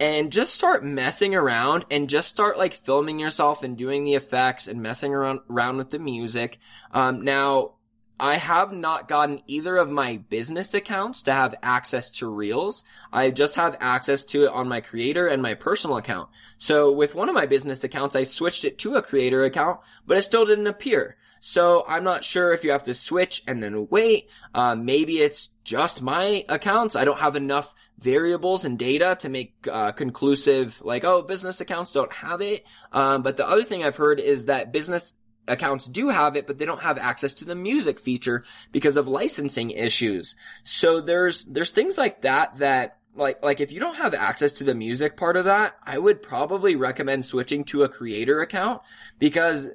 And 0.00 0.32
just 0.32 0.54
start 0.54 0.82
messing 0.82 1.34
around 1.34 1.84
and 1.90 2.08
just 2.08 2.30
start 2.30 2.56
like 2.56 2.72
filming 2.72 3.18
yourself 3.18 3.62
and 3.62 3.76
doing 3.76 4.04
the 4.04 4.14
effects 4.14 4.68
and 4.68 4.80
messing 4.80 5.12
around, 5.12 5.40
around 5.50 5.76
with 5.76 5.90
the 5.90 5.98
music. 5.98 6.58
Um, 6.92 7.20
now, 7.20 7.74
I 8.22 8.36
have 8.36 8.72
not 8.72 9.08
gotten 9.08 9.42
either 9.48 9.76
of 9.76 9.90
my 9.90 10.18
business 10.28 10.74
accounts 10.74 11.24
to 11.24 11.34
have 11.34 11.56
access 11.60 12.08
to 12.12 12.28
Reels. 12.28 12.84
I 13.12 13.32
just 13.32 13.56
have 13.56 13.76
access 13.80 14.24
to 14.26 14.44
it 14.44 14.52
on 14.52 14.68
my 14.68 14.80
creator 14.80 15.26
and 15.26 15.42
my 15.42 15.54
personal 15.54 15.96
account. 15.96 16.28
So 16.56 16.92
with 16.92 17.16
one 17.16 17.28
of 17.28 17.34
my 17.34 17.46
business 17.46 17.82
accounts, 17.82 18.14
I 18.14 18.22
switched 18.22 18.64
it 18.64 18.78
to 18.78 18.94
a 18.94 19.02
creator 19.02 19.44
account, 19.44 19.80
but 20.06 20.18
it 20.18 20.22
still 20.22 20.46
didn't 20.46 20.68
appear. 20.68 21.16
So 21.40 21.84
I'm 21.88 22.04
not 22.04 22.22
sure 22.22 22.52
if 22.52 22.62
you 22.62 22.70
have 22.70 22.84
to 22.84 22.94
switch 22.94 23.42
and 23.48 23.60
then 23.60 23.88
wait. 23.90 24.30
Uh, 24.54 24.76
maybe 24.76 25.18
it's 25.18 25.50
just 25.64 26.00
my 26.00 26.44
accounts. 26.48 26.94
I 26.94 27.04
don't 27.04 27.18
have 27.18 27.34
enough 27.34 27.74
variables 27.98 28.64
and 28.64 28.78
data 28.78 29.16
to 29.18 29.28
make 29.28 29.66
uh, 29.70 29.92
conclusive 29.92 30.80
like 30.84 31.04
oh 31.04 31.22
business 31.22 31.60
accounts 31.60 31.92
don't 31.92 32.12
have 32.12 32.40
it 32.40 32.64
um, 32.90 33.22
but 33.22 33.36
the 33.36 33.46
other 33.46 33.62
thing 33.62 33.84
i've 33.84 33.96
heard 33.96 34.18
is 34.18 34.46
that 34.46 34.72
business 34.72 35.12
accounts 35.48 35.86
do 35.86 36.08
have 36.08 36.36
it, 36.36 36.46
but 36.46 36.58
they 36.58 36.64
don't 36.64 36.82
have 36.82 36.98
access 36.98 37.34
to 37.34 37.44
the 37.44 37.54
music 37.54 37.98
feature 37.98 38.44
because 38.70 38.96
of 38.96 39.08
licensing 39.08 39.70
issues. 39.70 40.36
So 40.64 41.00
there's, 41.00 41.44
there's 41.44 41.70
things 41.70 41.98
like 41.98 42.22
that 42.22 42.56
that 42.58 42.98
like, 43.14 43.44
like 43.44 43.60
if 43.60 43.72
you 43.72 43.80
don't 43.80 43.96
have 43.96 44.14
access 44.14 44.52
to 44.52 44.64
the 44.64 44.74
music 44.74 45.16
part 45.16 45.36
of 45.36 45.44
that, 45.44 45.76
I 45.84 45.98
would 45.98 46.22
probably 46.22 46.76
recommend 46.76 47.26
switching 47.26 47.64
to 47.64 47.82
a 47.82 47.88
creator 47.88 48.40
account 48.40 48.82
because 49.18 49.68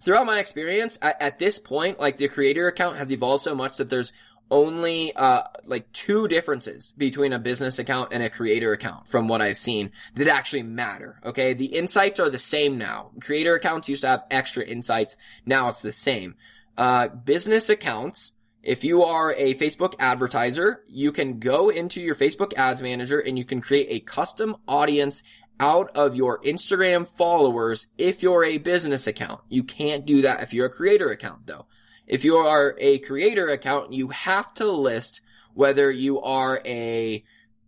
throughout 0.00 0.26
my 0.26 0.38
experience 0.38 0.98
at, 1.02 1.20
at 1.20 1.38
this 1.38 1.58
point, 1.58 2.00
like 2.00 2.16
the 2.16 2.28
creator 2.28 2.66
account 2.66 2.96
has 2.96 3.12
evolved 3.12 3.44
so 3.44 3.54
much 3.54 3.76
that 3.76 3.90
there's 3.90 4.12
only 4.50 5.14
uh 5.14 5.42
like 5.64 5.90
two 5.92 6.26
differences 6.28 6.92
between 6.96 7.32
a 7.32 7.38
business 7.38 7.78
account 7.78 8.12
and 8.12 8.22
a 8.22 8.30
creator 8.30 8.72
account 8.72 9.06
from 9.06 9.28
what 9.28 9.40
I've 9.40 9.56
seen 9.56 9.92
that 10.14 10.28
actually 10.28 10.62
matter. 10.62 11.20
Okay. 11.24 11.54
The 11.54 11.66
insights 11.66 12.20
are 12.20 12.30
the 12.30 12.38
same 12.38 12.78
now. 12.78 13.10
Creator 13.20 13.54
accounts 13.54 13.88
used 13.88 14.02
to 14.02 14.08
have 14.08 14.24
extra 14.30 14.64
insights. 14.64 15.16
Now 15.46 15.68
it's 15.68 15.80
the 15.80 15.92
same. 15.92 16.34
Uh, 16.76 17.08
business 17.08 17.68
accounts, 17.68 18.32
if 18.62 18.84
you 18.84 19.02
are 19.02 19.34
a 19.34 19.54
Facebook 19.54 19.94
advertiser, 19.98 20.82
you 20.88 21.12
can 21.12 21.38
go 21.38 21.68
into 21.68 22.00
your 22.00 22.14
Facebook 22.14 22.54
ads 22.56 22.82
manager 22.82 23.20
and 23.20 23.38
you 23.38 23.44
can 23.44 23.60
create 23.60 23.86
a 23.90 24.00
custom 24.00 24.56
audience 24.66 25.22
out 25.58 25.94
of 25.94 26.16
your 26.16 26.40
Instagram 26.42 27.06
followers 27.06 27.88
if 27.98 28.22
you're 28.22 28.44
a 28.44 28.58
business 28.58 29.06
account. 29.06 29.40
You 29.48 29.62
can't 29.62 30.06
do 30.06 30.22
that 30.22 30.42
if 30.42 30.54
you're 30.54 30.66
a 30.66 30.70
creator 30.70 31.10
account 31.10 31.46
though. 31.46 31.66
If 32.06 32.24
you 32.24 32.36
are 32.36 32.74
a 32.78 32.98
creator 32.98 33.48
account, 33.48 33.92
you 33.92 34.08
have 34.08 34.52
to 34.54 34.70
list 34.70 35.20
whether 35.54 35.90
you 35.90 36.20
are 36.20 36.60
a 36.64 37.24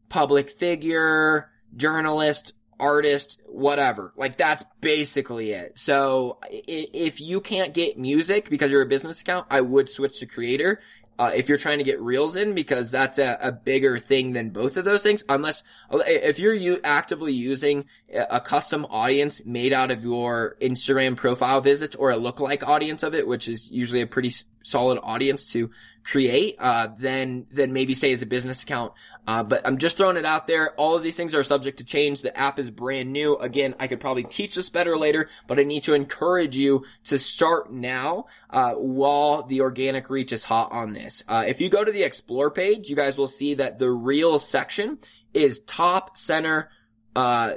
public 0.08 0.50
figure, 0.50 1.50
journalist, 1.76 2.54
artist, 2.78 3.42
whatever. 3.46 4.12
Like 4.16 4.36
that's 4.36 4.64
basically 4.80 5.52
it. 5.52 5.78
So 5.78 6.38
if 6.50 7.20
you 7.20 7.40
can't 7.40 7.72
get 7.72 7.98
music 7.98 8.50
because 8.50 8.70
you're 8.72 8.82
a 8.82 8.86
business 8.86 9.20
account, 9.20 9.46
I 9.50 9.60
would 9.60 9.88
switch 9.88 10.18
to 10.20 10.26
creator 10.26 10.80
uh, 11.22 11.30
if 11.36 11.48
you're 11.48 11.58
trying 11.58 11.78
to 11.78 11.84
get 11.84 12.00
reels 12.00 12.34
in 12.34 12.52
because 12.52 12.90
that's 12.90 13.18
a, 13.18 13.38
a, 13.40 13.52
bigger 13.52 13.96
thing 13.96 14.32
than 14.32 14.50
both 14.50 14.76
of 14.76 14.84
those 14.84 15.04
things 15.04 15.22
unless 15.28 15.62
if 15.92 16.40
you're 16.40 16.80
actively 16.82 17.32
using 17.32 17.84
a 18.12 18.40
custom 18.40 18.84
audience 18.90 19.46
made 19.46 19.72
out 19.72 19.92
of 19.92 20.02
your 20.02 20.56
instagram 20.60 21.14
profile 21.14 21.60
visits 21.60 21.94
or 21.94 22.10
a 22.10 22.16
lookalike 22.16 22.66
audience 22.66 23.04
of 23.04 23.14
it 23.14 23.24
which 23.24 23.46
is 23.46 23.70
usually 23.70 24.00
a 24.00 24.06
pretty 24.06 24.32
solid 24.62 24.98
audience 25.02 25.52
to 25.52 25.70
create, 26.04 26.56
uh, 26.58 26.88
then, 26.98 27.46
then 27.50 27.72
maybe 27.72 27.94
say 27.94 28.12
as 28.12 28.22
a 28.22 28.26
business 28.26 28.62
account. 28.62 28.92
Uh, 29.26 29.42
but 29.44 29.64
I'm 29.64 29.78
just 29.78 29.96
throwing 29.96 30.16
it 30.16 30.24
out 30.24 30.48
there. 30.48 30.72
All 30.72 30.96
of 30.96 31.02
these 31.02 31.16
things 31.16 31.34
are 31.34 31.44
subject 31.44 31.78
to 31.78 31.84
change. 31.84 32.22
The 32.22 32.36
app 32.36 32.58
is 32.58 32.70
brand 32.70 33.12
new. 33.12 33.36
Again, 33.36 33.74
I 33.78 33.86
could 33.86 34.00
probably 34.00 34.24
teach 34.24 34.56
this 34.56 34.68
better 34.68 34.96
later, 34.96 35.28
but 35.46 35.60
I 35.60 35.62
need 35.62 35.84
to 35.84 35.94
encourage 35.94 36.56
you 36.56 36.84
to 37.04 37.18
start 37.18 37.72
now, 37.72 38.26
uh, 38.50 38.72
while 38.72 39.44
the 39.44 39.60
organic 39.60 40.10
reach 40.10 40.32
is 40.32 40.42
hot 40.42 40.72
on 40.72 40.92
this. 40.92 41.22
Uh, 41.28 41.44
if 41.46 41.60
you 41.60 41.68
go 41.68 41.84
to 41.84 41.92
the 41.92 42.02
explore 42.02 42.50
page, 42.50 42.88
you 42.88 42.96
guys 42.96 43.16
will 43.16 43.28
see 43.28 43.54
that 43.54 43.78
the 43.78 43.90
reel 43.90 44.38
section 44.40 44.98
is 45.32 45.60
top 45.60 46.18
center, 46.18 46.68
uh, 47.14 47.54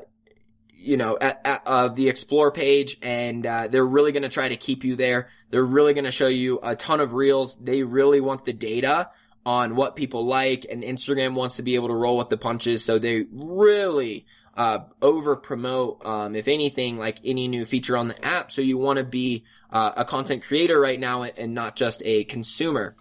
you 0.76 0.98
know, 0.98 1.18
at, 1.20 1.42
at, 1.46 1.66
of 1.66 1.96
the 1.96 2.10
explore 2.10 2.52
page 2.52 2.98
and, 3.02 3.46
uh, 3.46 3.68
they're 3.68 3.86
really 3.86 4.12
going 4.12 4.24
to 4.24 4.30
try 4.30 4.48
to 4.48 4.56
keep 4.56 4.84
you 4.84 4.96
there. 4.96 5.30
They're 5.50 5.64
really 5.64 5.94
going 5.94 6.06
to 6.06 6.12
show 6.12 6.28
you 6.28 6.60
a 6.62 6.76
ton 6.76 7.00
of 7.00 7.14
reels. 7.14 7.56
They 7.56 7.84
really 7.84 8.22
want 8.22 8.46
the 8.46 8.54
data 8.54 9.10
on 9.46 9.76
what 9.76 9.96
people 9.96 10.26
like 10.26 10.66
and 10.70 10.84
Instagram 10.84 11.34
wants 11.34 11.58
to 11.58 11.64
be 11.64 11.76
able 11.76 11.88
to 11.90 11.94
roll 11.94 12.18
with 12.18 12.30
the 12.30 12.38
punches. 12.38 12.84
So 12.84 13.00
they 13.00 13.26
really, 13.32 14.26
uh, 14.56 14.80
over 15.02 15.36
promote, 15.36 16.06
um, 16.06 16.36
if 16.36 16.48
anything, 16.48 16.98
like 16.98 17.20
any 17.24 17.48
new 17.48 17.66
feature 17.66 17.98
on 17.98 18.08
the 18.08 18.26
app. 18.26 18.52
So 18.52 18.62
you 18.62 18.78
want 18.78 18.98
to 18.98 19.04
be, 19.04 19.44
uh, 19.72 19.92
a 19.98 20.06
content 20.06 20.44
creator 20.44 20.80
right 20.80 21.00
now 21.00 21.24
and 21.24 21.54
not 21.54 21.76
just 21.76 22.02
a 22.06 22.24
consumer. 22.24 22.96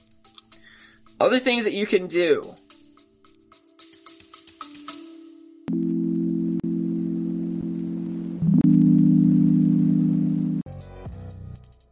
Other 1.21 1.39
things 1.39 1.65
that 1.65 1.73
you 1.73 1.87
can 1.87 2.09
do 2.09 2.43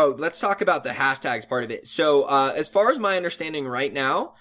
Oh, 0.00 0.14
let's 0.16 0.38
talk 0.38 0.60
about 0.60 0.84
the 0.84 0.90
hashtags 0.90 1.48
part 1.48 1.64
of 1.64 1.72
it. 1.72 1.88
So, 1.88 2.22
uh, 2.22 2.52
as 2.54 2.68
far 2.68 2.92
as 2.92 3.00
my 3.00 3.16
understanding 3.16 3.66
right 3.66 3.92
now, 3.92 4.34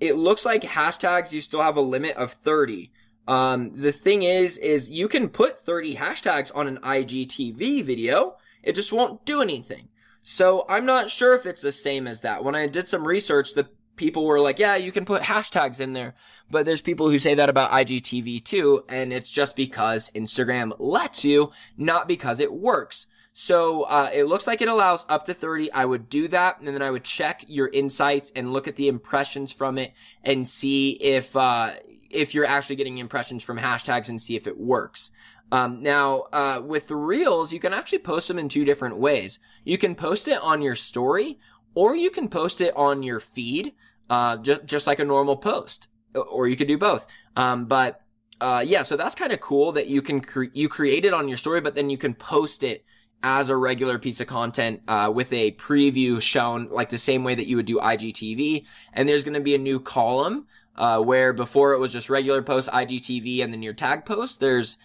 it 0.00 0.16
looks 0.16 0.44
like 0.44 0.62
hashtags 0.62 1.30
you 1.30 1.40
still 1.40 1.62
have 1.62 1.76
a 1.76 1.80
limit 1.80 2.16
of 2.16 2.32
30. 2.32 2.90
Um, 3.28 3.70
the 3.80 3.92
thing 3.92 4.24
is, 4.24 4.58
is 4.58 4.90
you 4.90 5.06
can 5.06 5.28
put 5.28 5.60
30 5.60 5.94
hashtags 5.94 6.50
on 6.56 6.66
an 6.66 6.78
IGTV 6.78 7.84
video. 7.84 8.34
It 8.64 8.74
just 8.74 8.92
won't 8.92 9.24
do 9.24 9.40
anything. 9.40 9.90
So 10.24 10.66
I'm 10.68 10.84
not 10.84 11.08
sure 11.08 11.36
if 11.36 11.46
it's 11.46 11.62
the 11.62 11.70
same 11.70 12.08
as 12.08 12.22
that. 12.22 12.42
When 12.42 12.56
I 12.56 12.66
did 12.66 12.88
some 12.88 13.06
research, 13.06 13.54
the 13.54 13.68
people 13.94 14.26
were 14.26 14.40
like, 14.40 14.58
yeah, 14.58 14.74
you 14.74 14.90
can 14.90 15.04
put 15.04 15.22
hashtags 15.22 15.78
in 15.78 15.92
there. 15.92 16.16
But 16.50 16.66
there's 16.66 16.80
people 16.80 17.10
who 17.10 17.20
say 17.20 17.34
that 17.34 17.48
about 17.48 17.70
IGTV 17.70 18.44
too, 18.44 18.84
and 18.88 19.12
it's 19.12 19.30
just 19.30 19.54
because 19.54 20.10
Instagram 20.16 20.72
lets 20.80 21.24
you, 21.24 21.52
not 21.76 22.08
because 22.08 22.40
it 22.40 22.52
works. 22.52 23.06
So 23.38 23.82
uh, 23.82 24.08
it 24.14 24.24
looks 24.24 24.46
like 24.46 24.62
it 24.62 24.68
allows 24.68 25.04
up 25.10 25.26
to 25.26 25.34
30. 25.34 25.70
I 25.70 25.84
would 25.84 26.08
do 26.08 26.26
that, 26.28 26.58
and 26.58 26.68
then 26.68 26.80
I 26.80 26.90
would 26.90 27.04
check 27.04 27.44
your 27.46 27.68
insights 27.68 28.32
and 28.34 28.50
look 28.50 28.66
at 28.66 28.76
the 28.76 28.88
impressions 28.88 29.52
from 29.52 29.76
it 29.76 29.92
and 30.24 30.48
see 30.48 30.92
if 30.92 31.36
uh, 31.36 31.74
if 32.08 32.32
you're 32.32 32.46
actually 32.46 32.76
getting 32.76 32.96
impressions 32.96 33.42
from 33.42 33.58
hashtags 33.58 34.08
and 34.08 34.18
see 34.18 34.36
if 34.36 34.46
it 34.46 34.58
works. 34.58 35.10
Um, 35.52 35.82
now, 35.82 36.28
uh, 36.32 36.62
with 36.64 36.88
the 36.88 36.96
reels, 36.96 37.52
you 37.52 37.60
can 37.60 37.74
actually 37.74 37.98
post 37.98 38.26
them 38.26 38.38
in 38.38 38.48
two 38.48 38.64
different 38.64 38.96
ways. 38.96 39.38
You 39.64 39.76
can 39.76 39.94
post 39.94 40.28
it 40.28 40.40
on 40.42 40.62
your 40.62 40.74
story, 40.74 41.38
or 41.74 41.94
you 41.94 42.08
can 42.08 42.28
post 42.28 42.62
it 42.62 42.74
on 42.74 43.02
your 43.02 43.20
feed, 43.20 43.74
uh, 44.08 44.38
just 44.38 44.64
just 44.64 44.86
like 44.86 44.98
a 44.98 45.04
normal 45.04 45.36
post, 45.36 45.90
or 46.14 46.48
you 46.48 46.56
could 46.56 46.68
do 46.68 46.78
both. 46.78 47.06
Um, 47.36 47.66
but 47.66 48.00
uh, 48.40 48.64
yeah, 48.66 48.82
so 48.82 48.96
that's 48.96 49.14
kind 49.14 49.34
of 49.34 49.40
cool 49.40 49.72
that 49.72 49.88
you 49.88 50.00
can 50.00 50.22
cre- 50.22 50.54
you 50.54 50.70
create 50.70 51.04
it 51.04 51.12
on 51.12 51.28
your 51.28 51.36
story, 51.36 51.60
but 51.60 51.74
then 51.74 51.90
you 51.90 51.98
can 51.98 52.14
post 52.14 52.62
it 52.62 52.82
as 53.22 53.48
a 53.48 53.56
regular 53.56 53.98
piece 53.98 54.20
of 54.20 54.26
content 54.26 54.82
uh, 54.88 55.10
with 55.12 55.32
a 55.32 55.52
preview 55.52 56.20
shown 56.20 56.68
like 56.68 56.90
the 56.90 56.98
same 56.98 57.24
way 57.24 57.34
that 57.34 57.46
you 57.46 57.56
would 57.56 57.66
do 57.66 57.78
IGTV. 57.78 58.64
And 58.92 59.08
there's 59.08 59.24
going 59.24 59.34
to 59.34 59.40
be 59.40 59.54
a 59.54 59.58
new 59.58 59.80
column 59.80 60.46
uh, 60.76 61.00
where 61.00 61.32
before 61.32 61.72
it 61.72 61.78
was 61.78 61.92
just 61.92 62.10
regular 62.10 62.42
post 62.42 62.68
IGTV 62.68 63.42
and 63.42 63.52
then 63.52 63.62
your 63.62 63.72
tag 63.72 64.04
post. 64.04 64.40
There's 64.40 64.78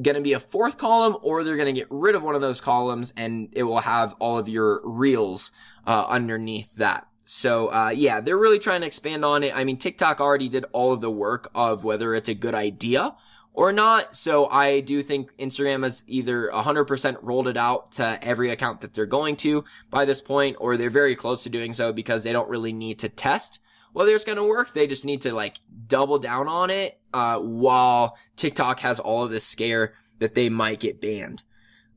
going 0.00 0.14
to 0.14 0.20
be 0.20 0.32
a 0.32 0.40
fourth 0.40 0.78
column 0.78 1.16
or 1.22 1.44
they're 1.44 1.56
going 1.56 1.72
to 1.72 1.78
get 1.80 1.88
rid 1.90 2.14
of 2.14 2.22
one 2.22 2.34
of 2.34 2.40
those 2.40 2.60
columns 2.60 3.12
and 3.16 3.48
it 3.52 3.64
will 3.64 3.80
have 3.80 4.14
all 4.18 4.38
of 4.38 4.48
your 4.48 4.80
reels 4.84 5.50
uh, 5.86 6.06
underneath 6.08 6.76
that. 6.76 7.06
So, 7.26 7.70
uh, 7.70 7.90
yeah, 7.90 8.20
they're 8.20 8.38
really 8.38 8.58
trying 8.58 8.80
to 8.80 8.86
expand 8.86 9.22
on 9.22 9.42
it. 9.42 9.54
I 9.54 9.64
mean, 9.64 9.76
TikTok 9.76 10.18
already 10.18 10.48
did 10.48 10.64
all 10.72 10.94
of 10.94 11.02
the 11.02 11.10
work 11.10 11.50
of 11.54 11.84
whether 11.84 12.14
it's 12.14 12.30
a 12.30 12.34
good 12.34 12.54
idea 12.54 13.14
or 13.58 13.72
not. 13.72 14.14
So 14.14 14.48
I 14.48 14.78
do 14.78 15.02
think 15.02 15.36
Instagram 15.36 15.82
has 15.82 16.04
either 16.06 16.48
100% 16.54 17.16
rolled 17.22 17.48
it 17.48 17.56
out 17.56 17.90
to 17.92 18.16
every 18.22 18.52
account 18.52 18.82
that 18.82 18.94
they're 18.94 19.04
going 19.04 19.34
to 19.38 19.64
by 19.90 20.04
this 20.04 20.20
point, 20.20 20.56
or 20.60 20.76
they're 20.76 20.90
very 20.90 21.16
close 21.16 21.42
to 21.42 21.50
doing 21.50 21.74
so 21.74 21.92
because 21.92 22.22
they 22.22 22.32
don't 22.32 22.48
really 22.48 22.72
need 22.72 23.00
to 23.00 23.08
test 23.08 23.60
whether 23.92 24.14
it's 24.14 24.24
going 24.24 24.36
to 24.36 24.44
work. 24.44 24.74
They 24.74 24.86
just 24.86 25.04
need 25.04 25.22
to 25.22 25.32
like 25.32 25.58
double 25.88 26.18
down 26.18 26.46
on 26.46 26.70
it, 26.70 27.00
uh, 27.12 27.40
while 27.40 28.16
TikTok 28.36 28.78
has 28.80 29.00
all 29.00 29.24
of 29.24 29.30
this 29.30 29.44
scare 29.44 29.92
that 30.20 30.36
they 30.36 30.48
might 30.48 30.78
get 30.78 31.00
banned. 31.00 31.42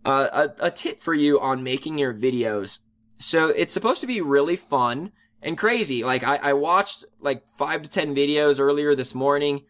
Uh, 0.03 0.47
a, 0.59 0.65
a 0.65 0.71
tip 0.71 0.99
for 0.99 1.13
you 1.13 1.39
on 1.39 1.63
making 1.63 1.99
your 1.99 2.11
videos. 2.11 2.79
So 3.19 3.49
it's 3.49 3.73
supposed 3.73 4.01
to 4.01 4.07
be 4.07 4.19
really 4.19 4.55
fun 4.55 5.11
and 5.43 5.59
crazy. 5.59 6.03
Like 6.03 6.23
I, 6.23 6.37
I 6.37 6.53
watched 6.53 7.05
like 7.19 7.47
five 7.47 7.83
to 7.83 7.89
10 7.89 8.15
videos 8.15 8.59
earlier 8.59 8.95
this 8.95 9.13
morning 9.13 9.61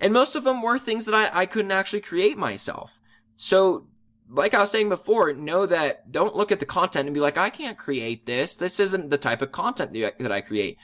and 0.00 0.12
most 0.12 0.34
of 0.34 0.44
them 0.44 0.62
were 0.62 0.78
things 0.78 1.06
that 1.06 1.14
I, 1.14 1.30
I 1.32 1.46
couldn't 1.46 1.70
actually 1.70 2.00
create 2.00 2.38
myself. 2.38 3.00
So, 3.36 3.86
like 4.28 4.54
I 4.54 4.60
was 4.60 4.70
saying 4.70 4.88
before, 4.88 5.32
know 5.32 5.66
that 5.66 6.10
don't 6.10 6.36
look 6.36 6.50
at 6.50 6.60
the 6.60 6.66
content 6.66 7.06
and 7.06 7.14
be 7.14 7.20
like, 7.20 7.36
I 7.36 7.50
can't 7.50 7.76
create 7.76 8.26
this. 8.26 8.54
This 8.54 8.80
isn't 8.80 9.10
the 9.10 9.18
type 9.18 9.42
of 9.42 9.52
content 9.52 9.92
that 9.92 10.32
I 10.32 10.40
create. 10.40 10.78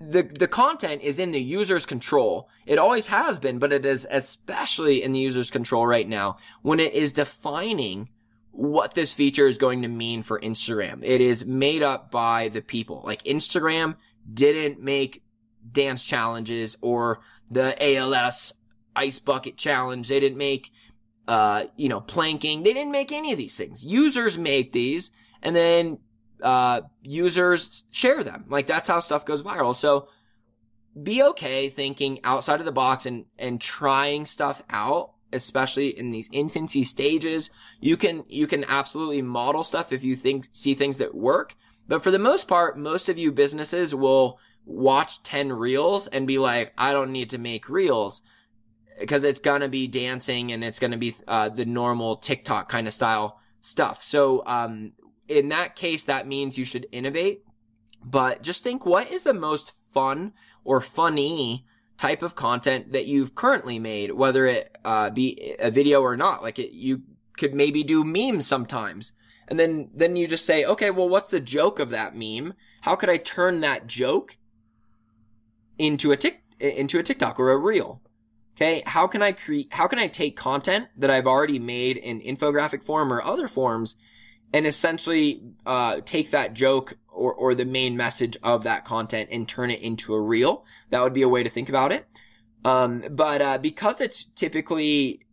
The, 0.00 0.22
the 0.22 0.48
content 0.48 1.02
is 1.02 1.18
in 1.18 1.30
the 1.30 1.40
user's 1.40 1.86
control. 1.86 2.50
It 2.66 2.78
always 2.78 3.06
has 3.06 3.38
been, 3.38 3.58
but 3.58 3.72
it 3.72 3.86
is 3.86 4.06
especially 4.10 5.02
in 5.02 5.12
the 5.12 5.20
user's 5.20 5.50
control 5.50 5.86
right 5.86 6.08
now 6.08 6.36
when 6.62 6.80
it 6.80 6.92
is 6.92 7.12
defining 7.12 8.08
what 8.50 8.94
this 8.94 9.12
feature 9.12 9.46
is 9.46 9.58
going 9.58 9.82
to 9.82 9.88
mean 9.88 10.22
for 10.22 10.38
Instagram. 10.40 11.00
It 11.02 11.20
is 11.20 11.44
made 11.44 11.82
up 11.82 12.10
by 12.10 12.48
the 12.48 12.60
people. 12.60 13.02
Like 13.04 13.22
Instagram 13.24 13.96
didn't 14.32 14.80
make 14.80 15.23
dance 15.70 16.04
challenges 16.04 16.76
or 16.80 17.20
the 17.50 17.74
ALS 17.80 18.54
ice 18.94 19.18
bucket 19.18 19.56
challenge. 19.56 20.08
They 20.08 20.20
didn't 20.20 20.38
make, 20.38 20.72
uh, 21.26 21.64
you 21.76 21.88
know, 21.88 22.00
planking. 22.00 22.62
They 22.62 22.72
didn't 22.72 22.92
make 22.92 23.12
any 23.12 23.32
of 23.32 23.38
these 23.38 23.56
things. 23.56 23.84
Users 23.84 24.38
make 24.38 24.72
these 24.72 25.10
and 25.42 25.54
then, 25.54 25.98
uh, 26.42 26.82
users 27.02 27.84
share 27.90 28.22
them. 28.22 28.44
Like 28.48 28.66
that's 28.66 28.88
how 28.88 29.00
stuff 29.00 29.24
goes 29.24 29.42
viral. 29.42 29.74
So 29.74 30.08
be 31.00 31.22
okay 31.22 31.68
thinking 31.68 32.20
outside 32.24 32.60
of 32.60 32.66
the 32.66 32.72
box 32.72 33.06
and, 33.06 33.24
and 33.38 33.60
trying 33.60 34.26
stuff 34.26 34.62
out 34.70 35.14
especially 35.34 35.88
in 35.88 36.10
these 36.10 36.28
infancy 36.32 36.84
stages. 36.84 37.50
You 37.80 37.96
can, 37.96 38.24
you 38.28 38.46
can 38.46 38.64
absolutely 38.64 39.20
model 39.20 39.64
stuff 39.64 39.92
if 39.92 40.04
you 40.04 40.16
think, 40.16 40.46
see 40.52 40.74
things 40.74 40.98
that 40.98 41.14
work. 41.14 41.56
But 41.86 42.02
for 42.02 42.10
the 42.10 42.18
most 42.18 42.48
part, 42.48 42.78
most 42.78 43.08
of 43.08 43.18
you 43.18 43.32
businesses 43.32 43.94
will 43.94 44.38
watch 44.64 45.22
10 45.22 45.52
reels 45.52 46.06
and 46.06 46.26
be 46.26 46.38
like, 46.38 46.72
I 46.78 46.92
don't 46.92 47.12
need 47.12 47.30
to 47.30 47.38
make 47.38 47.68
reels 47.68 48.22
because 48.98 49.24
it's 49.24 49.40
going 49.40 49.60
to 49.60 49.68
be 49.68 49.86
dancing 49.86 50.52
and 50.52 50.64
it's 50.64 50.78
going 50.78 50.92
to 50.92 50.96
be 50.96 51.14
uh, 51.26 51.48
the 51.48 51.64
normal 51.64 52.16
TikTok 52.16 52.68
kind 52.68 52.86
of 52.86 52.94
style 52.94 53.40
stuff. 53.60 54.02
So, 54.02 54.42
um, 54.46 54.92
in 55.26 55.48
that 55.48 55.74
case, 55.74 56.04
that 56.04 56.28
means 56.28 56.58
you 56.58 56.64
should 56.64 56.86
innovate. 56.92 57.44
But 58.04 58.42
just 58.42 58.62
think 58.62 58.84
what 58.84 59.10
is 59.10 59.22
the 59.22 59.32
most 59.32 59.72
fun 59.90 60.34
or 60.64 60.80
funny 60.80 61.64
type 61.96 62.22
of 62.22 62.34
content 62.34 62.92
that 62.92 63.06
you've 63.06 63.34
currently 63.34 63.78
made, 63.78 64.12
whether 64.12 64.46
it 64.46 64.76
uh, 64.84 65.10
be 65.10 65.54
a 65.58 65.70
video 65.70 66.00
or 66.02 66.16
not. 66.16 66.42
Like 66.42 66.58
it, 66.58 66.72
you 66.72 67.02
could 67.38 67.54
maybe 67.54 67.82
do 67.82 68.04
memes 68.04 68.46
sometimes. 68.46 69.12
And 69.46 69.60
then, 69.60 69.90
then 69.94 70.16
you 70.16 70.26
just 70.26 70.46
say, 70.46 70.64
okay, 70.64 70.90
well, 70.90 71.08
what's 71.08 71.28
the 71.28 71.40
joke 71.40 71.78
of 71.78 71.90
that 71.90 72.16
meme? 72.16 72.54
How 72.82 72.96
could 72.96 73.10
I 73.10 73.18
turn 73.18 73.60
that 73.60 73.86
joke 73.86 74.38
into 75.78 76.12
a 76.12 76.16
tick, 76.16 76.42
into 76.60 76.98
a 76.98 77.02
TikTok 77.02 77.38
or 77.40 77.50
a 77.50 77.58
reel? 77.58 78.00
Okay. 78.56 78.82
How 78.86 79.08
can 79.08 79.20
I 79.20 79.32
create, 79.32 79.68
how 79.72 79.88
can 79.88 79.98
I 79.98 80.06
take 80.06 80.36
content 80.36 80.86
that 80.96 81.10
I've 81.10 81.26
already 81.26 81.58
made 81.58 81.96
in 81.96 82.20
infographic 82.20 82.84
form 82.84 83.12
or 83.12 83.20
other 83.20 83.48
forms 83.48 83.96
and 84.52 84.66
essentially, 84.66 85.42
uh, 85.66 86.00
take 86.04 86.30
that 86.30 86.54
joke 86.54 86.96
or, 87.08 87.34
or 87.34 87.56
the 87.56 87.64
main 87.64 87.96
message 87.96 88.36
of 88.44 88.62
that 88.62 88.84
content 88.84 89.30
and 89.32 89.48
turn 89.48 89.72
it 89.72 89.80
into 89.80 90.14
a 90.14 90.20
reel. 90.20 90.64
That 90.90 91.02
would 91.02 91.12
be 91.12 91.22
a 91.22 91.28
way 91.28 91.42
to 91.42 91.50
think 91.50 91.68
about 91.68 91.90
it. 91.90 92.06
Um, 92.64 93.02
but, 93.10 93.42
uh, 93.42 93.58
because 93.58 94.00
it's 94.00 94.22
typically, 94.22 95.26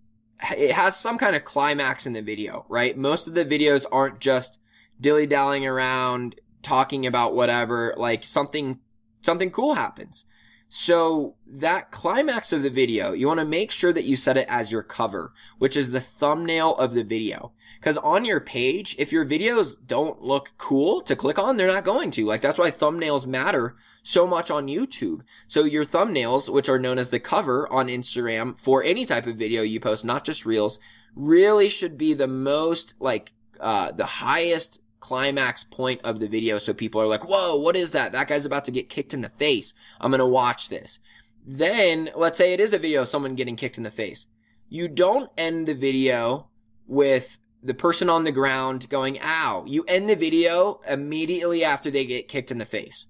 it 0.57 0.71
has 0.71 0.95
some 0.95 1.19
kind 1.19 1.36
of 1.36 1.45
climax 1.45 2.07
in 2.07 2.13
the 2.13 2.21
video, 2.24 2.65
right? 2.67 2.98
Most 2.98 3.27
of 3.27 3.36
the 3.36 3.45
videos 3.45 3.86
aren't 3.91 4.19
just 4.19 4.60
dilly 5.00 5.27
dallying 5.27 5.67
around 5.67 6.36
talking 6.63 7.05
about 7.05 7.36
whatever, 7.36 7.93
like 7.98 8.24
something, 8.24 8.79
something 9.21 9.51
cool 9.51 9.75
happens. 9.75 10.25
So 10.73 11.35
that 11.45 11.91
climax 11.91 12.53
of 12.53 12.63
the 12.63 12.69
video, 12.69 13.11
you 13.11 13.27
want 13.27 13.41
to 13.41 13.45
make 13.45 13.71
sure 13.71 13.91
that 13.91 14.05
you 14.05 14.15
set 14.15 14.37
it 14.37 14.47
as 14.47 14.71
your 14.71 14.83
cover, 14.83 15.33
which 15.57 15.75
is 15.75 15.91
the 15.91 15.99
thumbnail 15.99 16.75
of 16.75 16.93
the 16.93 17.03
video. 17.03 17.51
Cause 17.81 17.97
on 17.97 18.23
your 18.23 18.39
page, 18.39 18.95
if 18.97 19.11
your 19.11 19.25
videos 19.25 19.75
don't 19.85 20.21
look 20.21 20.53
cool 20.57 21.01
to 21.01 21.13
click 21.13 21.37
on, 21.37 21.57
they're 21.57 21.67
not 21.67 21.83
going 21.83 22.09
to. 22.11 22.25
Like 22.25 22.39
that's 22.39 22.57
why 22.57 22.71
thumbnails 22.71 23.25
matter 23.25 23.75
so 24.01 24.25
much 24.25 24.49
on 24.49 24.67
YouTube. 24.67 25.23
So 25.45 25.65
your 25.65 25.83
thumbnails, 25.83 26.47
which 26.47 26.69
are 26.69 26.79
known 26.79 26.99
as 26.99 27.09
the 27.09 27.19
cover 27.19 27.69
on 27.69 27.87
Instagram 27.87 28.57
for 28.57 28.81
any 28.81 29.05
type 29.05 29.27
of 29.27 29.35
video 29.35 29.63
you 29.63 29.81
post, 29.81 30.05
not 30.05 30.23
just 30.23 30.45
reels, 30.45 30.79
really 31.17 31.67
should 31.67 31.97
be 31.97 32.13
the 32.13 32.29
most 32.29 32.95
like, 33.01 33.33
uh, 33.59 33.91
the 33.91 34.05
highest 34.05 34.81
climax 35.01 35.65
point 35.65 36.00
of 36.05 36.20
the 36.20 36.27
video. 36.27 36.58
So 36.58 36.74
people 36.74 37.01
are 37.01 37.08
like, 37.08 37.27
whoa, 37.27 37.58
what 37.58 37.75
is 37.75 37.91
that? 37.91 38.13
That 38.13 38.29
guy's 38.29 38.46
about 38.46 38.63
to 38.65 38.72
get 38.72 38.89
kicked 38.89 39.13
in 39.13 39.22
the 39.22 39.29
face. 39.29 39.74
I'm 40.00 40.12
going 40.12 40.20
to 40.20 40.25
watch 40.25 40.70
this. 40.70 41.00
Then 41.46 42.10
let's 42.15 42.38
say 42.38 42.53
it 42.53 42.62
is 42.62 42.72
a 42.72 42.79
video 42.79 43.01
of 43.01 43.10
someone 43.10 43.36
getting 43.36 43.58
kicked 43.58 43.77
in 43.77 43.84
the 43.84 43.91
face. 43.91 44.27
You 44.70 44.88
don't 44.88 45.29
end 45.38 45.67
the 45.67 45.74
video 45.74 46.48
with 46.88 47.39
the 47.62 47.74
person 47.74 48.10
on 48.10 48.24
the 48.24 48.31
ground 48.31 48.89
going, 48.89 49.20
ow. 49.22 49.65
You 49.67 49.84
end 49.88 50.08
the 50.10 50.15
video 50.15 50.79
immediately 50.88 51.63
after 51.63 51.91
they 51.91 52.05
get 52.05 52.27
kicked 52.27 52.51
in 52.51 52.58
the 52.58 52.65
face. 52.65 53.08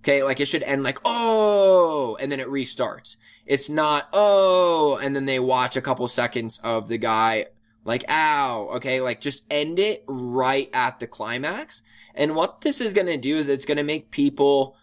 Okay, 0.00 0.22
like 0.22 0.40
it 0.40 0.46
should 0.46 0.62
end 0.64 0.82
like, 0.82 0.98
oh, 1.04 2.16
and 2.20 2.30
then 2.30 2.40
it 2.40 2.48
restarts. 2.48 3.16
It's 3.46 3.70
not, 3.70 4.08
oh, 4.12 4.98
and 5.02 5.16
then 5.16 5.24
they 5.24 5.40
watch 5.40 5.76
a 5.76 5.82
couple 5.82 6.06
seconds 6.08 6.60
of 6.62 6.88
the 6.88 6.98
guy 6.98 7.46
like, 7.84 8.04
ow, 8.08 8.70
okay, 8.76 9.00
like 9.00 9.20
just 9.20 9.44
end 9.50 9.78
it 9.78 10.04
right 10.06 10.70
at 10.72 11.00
the 11.00 11.06
climax. 11.06 11.82
And 12.14 12.34
what 12.34 12.62
this 12.62 12.80
is 12.80 12.92
gonna 12.92 13.16
do 13.16 13.38
is 13.38 13.48
it's 13.48 13.66
gonna 13.66 13.84
make 13.84 14.10
people, 14.10 14.76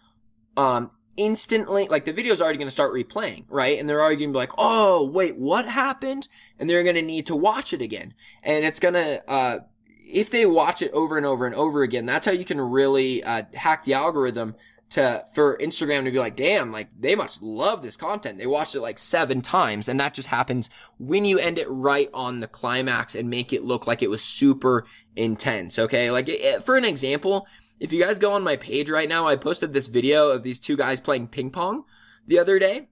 um, 0.56 0.90
instantly, 1.16 1.88
like 1.88 2.04
the 2.04 2.12
video's 2.12 2.40
already 2.40 2.58
going 2.58 2.68
to 2.68 2.70
start 2.70 2.92
replaying, 2.92 3.44
right? 3.48 3.78
And 3.78 3.88
they're 3.88 4.00
already 4.00 4.16
going 4.16 4.30
to 4.30 4.32
be 4.32 4.38
like, 4.38 4.52
oh, 4.56 5.10
wait, 5.12 5.36
what 5.36 5.68
happened? 5.68 6.28
And 6.58 6.68
they're 6.68 6.82
going 6.82 6.96
to 6.96 7.02
need 7.02 7.26
to 7.26 7.36
watch 7.36 7.72
it 7.72 7.82
again. 7.82 8.14
And 8.42 8.64
it's 8.64 8.80
going 8.80 8.94
to, 8.94 9.30
uh, 9.30 9.58
if 10.06 10.30
they 10.30 10.46
watch 10.46 10.82
it 10.82 10.90
over 10.92 11.16
and 11.16 11.26
over 11.26 11.46
and 11.46 11.54
over 11.54 11.82
again, 11.82 12.06
that's 12.06 12.26
how 12.26 12.32
you 12.32 12.44
can 12.44 12.60
really, 12.60 13.22
uh, 13.24 13.42
hack 13.54 13.84
the 13.84 13.94
algorithm 13.94 14.54
to, 14.92 15.24
for 15.32 15.56
Instagram 15.58 16.04
to 16.04 16.10
be 16.10 16.18
like, 16.18 16.36
damn, 16.36 16.70
like 16.70 16.88
they 16.98 17.14
must 17.14 17.42
love 17.42 17.82
this 17.82 17.96
content. 17.96 18.38
They 18.38 18.46
watched 18.46 18.74
it 18.74 18.80
like 18.80 18.98
seven 18.98 19.40
times. 19.40 19.88
And 19.88 19.98
that 20.00 20.14
just 20.14 20.28
happens 20.28 20.68
when 20.98 21.24
you 21.24 21.38
end 21.38 21.58
it 21.58 21.68
right 21.68 22.10
on 22.12 22.40
the 22.40 22.46
climax 22.46 23.14
and 23.14 23.30
make 23.30 23.52
it 23.52 23.64
look 23.64 23.86
like 23.86 24.02
it 24.02 24.10
was 24.10 24.22
super 24.22 24.84
intense. 25.16 25.78
Okay. 25.78 26.10
Like 26.10 26.28
it, 26.28 26.62
for 26.64 26.76
an 26.76 26.84
example, 26.84 27.46
if 27.80 27.92
you 27.92 28.00
guys 28.00 28.18
go 28.18 28.32
on 28.32 28.42
my 28.42 28.56
page 28.56 28.90
right 28.90 29.08
now, 29.08 29.26
I 29.26 29.36
posted 29.36 29.72
this 29.72 29.86
video 29.86 30.28
of 30.28 30.42
these 30.42 30.58
two 30.58 30.76
guys 30.76 31.00
playing 31.00 31.28
ping 31.28 31.50
pong 31.50 31.84
the 32.26 32.38
other 32.38 32.58
day. 32.58 32.88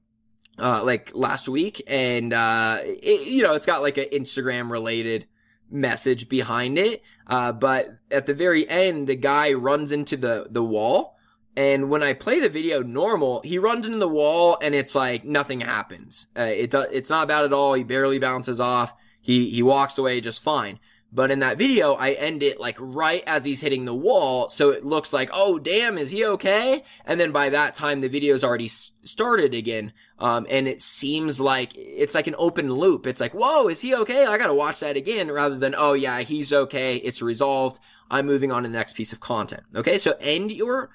Uh, 0.58 0.82
like 0.84 1.10
last 1.14 1.48
week 1.48 1.82
and, 1.86 2.34
uh, 2.34 2.78
it, 2.82 3.26
you 3.26 3.42
know, 3.42 3.54
it's 3.54 3.64
got 3.64 3.80
like 3.80 3.96
an 3.96 4.06
Instagram 4.12 4.70
related 4.70 5.26
message 5.70 6.28
behind 6.28 6.76
it. 6.76 7.02
Uh, 7.26 7.52
but 7.52 7.88
at 8.10 8.26
the 8.26 8.34
very 8.34 8.68
end, 8.68 9.06
the 9.06 9.16
guy 9.16 9.52
runs 9.52 9.92
into 9.92 10.16
the, 10.16 10.46
the 10.50 10.62
wall. 10.62 11.16
And 11.56 11.90
when 11.90 12.02
I 12.02 12.14
play 12.14 12.40
the 12.40 12.48
video 12.48 12.82
normal, 12.82 13.40
he 13.44 13.58
runs 13.58 13.86
into 13.86 13.98
the 13.98 14.08
wall 14.08 14.56
and 14.62 14.74
it's 14.74 14.94
like 14.94 15.24
nothing 15.24 15.60
happens. 15.60 16.28
Uh, 16.36 16.42
it, 16.42 16.72
it's 16.92 17.10
not 17.10 17.28
bad 17.28 17.44
at 17.44 17.52
all. 17.52 17.74
He 17.74 17.84
barely 17.84 18.18
bounces 18.18 18.60
off. 18.60 18.94
He, 19.20 19.50
he 19.50 19.62
walks 19.62 19.98
away 19.98 20.20
just 20.20 20.42
fine. 20.42 20.78
But 21.12 21.32
in 21.32 21.40
that 21.40 21.58
video, 21.58 21.94
I 21.94 22.12
end 22.12 22.42
it 22.42 22.60
like 22.60 22.76
right 22.78 23.24
as 23.26 23.44
he's 23.44 23.60
hitting 23.60 23.84
the 23.84 23.94
wall. 23.94 24.48
So 24.50 24.70
it 24.70 24.84
looks 24.84 25.12
like, 25.12 25.28
oh, 25.32 25.58
damn, 25.58 25.98
is 25.98 26.12
he 26.12 26.24
okay? 26.24 26.84
And 27.04 27.18
then 27.18 27.32
by 27.32 27.50
that 27.50 27.74
time, 27.74 28.00
the 28.00 28.08
video's 28.08 28.44
already 28.44 28.68
started 28.68 29.52
again. 29.52 29.92
Um, 30.20 30.46
and 30.48 30.68
it 30.68 30.82
seems 30.82 31.40
like 31.40 31.72
it's 31.76 32.14
like 32.14 32.28
an 32.28 32.36
open 32.38 32.72
loop. 32.72 33.08
It's 33.08 33.20
like, 33.20 33.32
whoa, 33.32 33.66
is 33.66 33.80
he 33.80 33.92
okay? 33.96 34.24
I 34.24 34.38
gotta 34.38 34.54
watch 34.54 34.80
that 34.80 34.96
again 34.96 35.32
rather 35.32 35.56
than, 35.56 35.74
oh 35.76 35.94
yeah, 35.94 36.20
he's 36.20 36.52
okay. 36.52 36.96
It's 36.96 37.20
resolved. 37.20 37.80
I'm 38.08 38.26
moving 38.26 38.52
on 38.52 38.62
to 38.62 38.68
the 38.68 38.76
next 38.76 38.94
piece 38.94 39.12
of 39.12 39.18
content. 39.18 39.64
Okay. 39.74 39.98
So 39.98 40.14
end 40.20 40.52
your, 40.52 40.90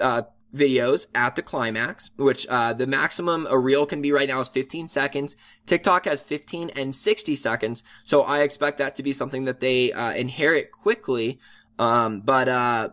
uh, 0.00 0.22
videos 0.54 1.06
at 1.14 1.36
the 1.36 1.42
climax, 1.42 2.10
which 2.16 2.46
uh, 2.48 2.72
the 2.72 2.86
maximum 2.86 3.46
a 3.50 3.58
reel 3.58 3.86
can 3.86 4.00
be 4.00 4.12
right 4.12 4.28
now 4.28 4.40
is 4.40 4.48
15 4.48 4.88
seconds. 4.88 5.36
TikTok 5.66 6.06
has 6.06 6.20
15 6.20 6.70
and 6.70 6.94
60 6.94 7.36
seconds, 7.36 7.84
so 8.04 8.22
I 8.22 8.40
expect 8.40 8.78
that 8.78 8.94
to 8.96 9.02
be 9.02 9.12
something 9.12 9.44
that 9.44 9.60
they 9.60 9.92
uh, 9.92 10.12
inherit 10.12 10.72
quickly. 10.72 11.38
Um, 11.78 12.20
but 12.20 12.48
uh, 12.48 12.90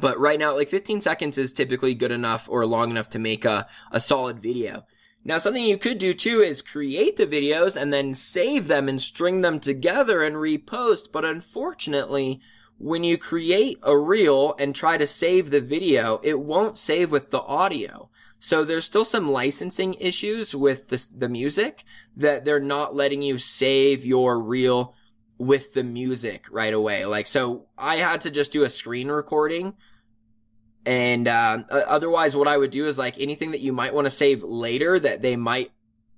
but 0.00 0.18
right 0.18 0.38
now, 0.38 0.54
like 0.54 0.68
15 0.68 1.02
seconds 1.02 1.38
is 1.38 1.52
typically 1.52 1.94
good 1.94 2.12
enough 2.12 2.48
or 2.48 2.64
long 2.66 2.90
enough 2.90 3.10
to 3.10 3.18
make 3.18 3.44
a, 3.44 3.66
a 3.90 4.00
solid 4.00 4.40
video. 4.40 4.84
Now, 5.24 5.38
something 5.38 5.64
you 5.64 5.76
could 5.76 5.98
do 5.98 6.14
too 6.14 6.40
is 6.40 6.62
create 6.62 7.16
the 7.16 7.26
videos 7.26 7.76
and 7.76 7.92
then 7.92 8.14
save 8.14 8.68
them 8.68 8.88
and 8.88 9.00
string 9.00 9.40
them 9.40 9.58
together 9.58 10.22
and 10.22 10.36
repost. 10.36 11.10
But 11.12 11.24
unfortunately, 11.24 12.40
when 12.78 13.02
you 13.02 13.18
create 13.18 13.78
a 13.82 13.96
reel 13.96 14.54
and 14.58 14.74
try 14.74 14.96
to 14.96 15.06
save 15.06 15.50
the 15.50 15.60
video, 15.60 16.20
it 16.22 16.38
won't 16.40 16.78
save 16.78 17.10
with 17.10 17.30
the 17.30 17.42
audio. 17.42 18.08
So 18.38 18.64
there's 18.64 18.84
still 18.84 19.04
some 19.04 19.30
licensing 19.30 19.94
issues 19.94 20.54
with 20.54 20.88
the, 20.88 21.04
the 21.16 21.28
music 21.28 21.82
that 22.16 22.44
they're 22.44 22.60
not 22.60 22.94
letting 22.94 23.20
you 23.20 23.38
save 23.38 24.04
your 24.04 24.38
reel 24.38 24.94
with 25.38 25.74
the 25.74 25.82
music 25.82 26.46
right 26.52 26.72
away. 26.72 27.04
Like, 27.04 27.26
so 27.26 27.66
I 27.76 27.96
had 27.96 28.20
to 28.22 28.30
just 28.30 28.52
do 28.52 28.62
a 28.62 28.70
screen 28.70 29.08
recording. 29.08 29.74
And, 30.86 31.26
uh, 31.26 31.64
otherwise 31.68 32.36
what 32.36 32.48
I 32.48 32.56
would 32.56 32.70
do 32.70 32.86
is 32.86 32.96
like 32.96 33.18
anything 33.18 33.50
that 33.50 33.60
you 33.60 33.72
might 33.72 33.92
want 33.92 34.06
to 34.06 34.10
save 34.10 34.44
later 34.44 34.98
that 35.00 35.20
they 35.20 35.34
might 35.34 35.72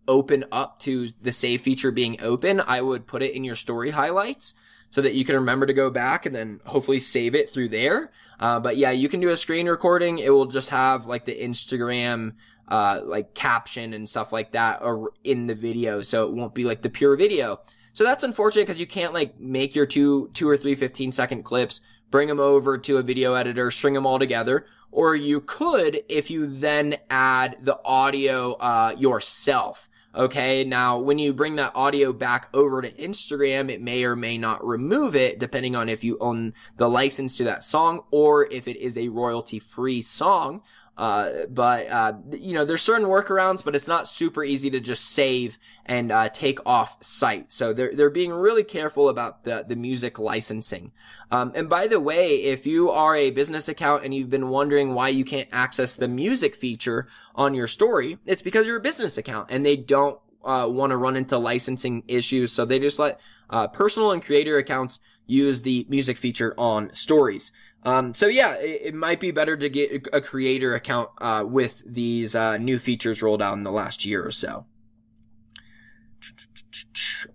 open 0.07 0.45
up 0.53 0.79
to 0.81 1.09
the 1.23 1.33
save 1.33 1.63
feature 1.63 1.91
being 1.91 2.21
open, 2.21 2.61
I 2.61 2.83
would 2.83 3.07
put 3.07 3.23
it 3.23 3.35
in 3.35 3.45
your 3.45 3.57
story 3.57 3.91
highlights 3.91 4.55
so 4.91 5.01
that 5.01 5.15
you 5.15 5.25
can 5.25 5.37
remember 5.37 5.67
to 5.67 5.73
go 5.73 5.91
back 5.91 6.27
and 6.27 6.35
then 6.35 6.61
hopefully 6.67 7.01
save 7.01 7.35
it 7.35 7.49
through 7.49 7.69
there. 7.69 8.11
Uh, 8.39 8.59
but 8.61 8.77
yeah, 8.77 8.91
you 8.91 9.09
can 9.09 9.21
do 9.21 9.31
a 9.31 9.37
screen 9.37 9.69
recording. 9.69 10.19
It 10.19 10.31
will 10.31 10.47
just 10.47 10.71
have 10.71 11.07
like 11.07 11.25
the 11.25 11.41
Instagram, 11.41 12.35
uh, 12.69 13.01
like 13.05 13.35
caption 13.35 13.93
and 13.95 14.09
stuff 14.09 14.33
like 14.33 14.53
that 14.53 14.83
or 14.83 15.13
in 15.25 15.47
the 15.47 15.55
video. 15.55 16.03
So 16.03 16.27
it 16.27 16.35
won't 16.35 16.55
be 16.55 16.65
like 16.65 16.83
the 16.83 16.91
pure 16.91 17.17
video. 17.17 17.61
So 17.93 18.05
that's 18.05 18.25
unfortunate 18.25 18.67
because 18.67 18.81
you 18.81 18.87
can't 18.87 19.15
like 19.15 19.39
make 19.39 19.75
your 19.75 19.87
two, 19.87 20.31
two 20.33 20.49
or 20.49 20.57
three 20.57 20.75
15 20.75 21.13
second 21.13 21.43
clips, 21.43 21.81
bring 22.11 22.29
them 22.29 22.41
over 22.41 22.79
to 22.79 22.97
a 22.97 23.03
video 23.03 23.35
editor, 23.35 23.71
string 23.71 23.95
them 23.95 24.07
all 24.07 24.19
together. 24.19 24.67
Or 24.93 25.15
you 25.15 25.41
could 25.41 26.03
if 26.09 26.31
you 26.31 26.47
then 26.47 26.97
add 27.11 27.59
the 27.61 27.79
audio, 27.85 28.55
uh, 28.55 28.95
yourself. 28.99 29.90
Okay. 30.15 30.65
Now, 30.65 30.99
when 30.99 31.21
you 31.21 31.33
bring 31.33 31.57
that 31.57 31.77
audio 31.77 32.13
back 32.13 32.49
over 32.53 32.83
to 32.83 32.91
Instagram, 32.93 33.71
it 33.71 33.81
may 33.81 34.05
or 34.05 34.17
may 34.17 34.39
not 34.39 34.67
remove 34.67 35.15
it 35.15 35.39
depending 35.39 35.77
on 35.77 35.89
if 35.89 36.03
you 36.03 36.19
own 36.21 36.53
the 36.77 36.89
license 36.89 37.37
to 37.37 37.45
that 37.45 37.63
song 37.63 38.01
or 38.11 38.47
if 38.51 38.67
it 38.67 38.77
is 38.77 38.97
a 38.97 39.09
royalty 39.09 39.61
free 39.61 40.03
song. 40.03 40.63
Uh, 41.01 41.47
but, 41.49 41.89
uh, 41.89 42.13
you 42.31 42.53
know, 42.53 42.67
there's 42.67 42.83
certain 42.83 43.09
workarounds, 43.09 43.65
but 43.65 43.75
it's 43.75 43.89
not 43.89 44.07
super 44.07 44.45
easy 44.45 44.69
to 44.69 44.79
just 44.79 45.03
save 45.03 45.59
and, 45.87 46.13
uh, 46.13 46.29
take 46.29 46.59
off 46.67 47.03
site. 47.03 47.51
So 47.51 47.73
they're, 47.73 47.95
they're 47.95 48.11
being 48.11 48.33
really 48.33 48.65
careful 48.65 49.09
about 49.09 49.45
the, 49.45 49.65
the 49.67 49.77
music 49.77 50.19
licensing. 50.19 50.93
Um, 51.31 51.53
and 51.55 51.71
by 51.71 51.87
the 51.87 51.99
way, 51.99 52.43
if 52.43 52.67
you 52.67 52.91
are 52.91 53.17
a 53.17 53.31
business 53.31 53.67
account 53.67 54.05
and 54.05 54.15
you've 54.15 54.29
been 54.29 54.51
wondering 54.51 54.93
why 54.93 55.09
you 55.09 55.25
can't 55.25 55.49
access 55.53 55.97
the 55.97 56.07
music 56.07 56.55
feature 56.55 57.09
on 57.35 57.55
your 57.55 57.67
story, 57.67 58.19
it's 58.27 58.43
because 58.43 58.67
you're 58.67 58.77
a 58.77 58.81
business 58.81 59.17
account 59.17 59.49
and 59.51 59.65
they 59.65 59.77
don't 59.77 60.21
uh, 60.45 60.67
want 60.71 60.91
to 60.91 60.99
run 60.99 61.17
into 61.17 61.39
licensing 61.39 62.03
issues. 62.09 62.53
So 62.53 62.67
they 62.67 62.79
just 62.79 62.99
let 62.99 63.21
uh, 63.49 63.69
personal 63.69 64.13
and 64.13 64.23
creator 64.23 64.59
accounts 64.59 65.01
use 65.27 65.63
the 65.63 65.87
music 65.89 66.17
feature 66.17 66.55
on 66.59 66.93
stories. 66.95 67.53
Um, 67.83 68.13
so 68.13 68.27
yeah, 68.27 68.57
it, 68.57 68.81
it, 68.85 68.95
might 68.95 69.21
be 69.21 69.31
better 69.31 69.57
to 69.57 69.69
get 69.71 70.07
a 70.13 70.21
creator 70.21 70.75
account 70.75 71.09
uh, 71.19 71.45
with 71.47 71.83
these 71.87 72.35
uh, 72.35 72.59
new 72.59 72.79
features 72.79 73.23
rolled 73.23 73.41
out 73.41 73.55
in 73.55 73.63
the 73.63 73.73
last 73.73 74.05
year 74.05 74.25
or 74.25 74.31
so. 74.31 74.67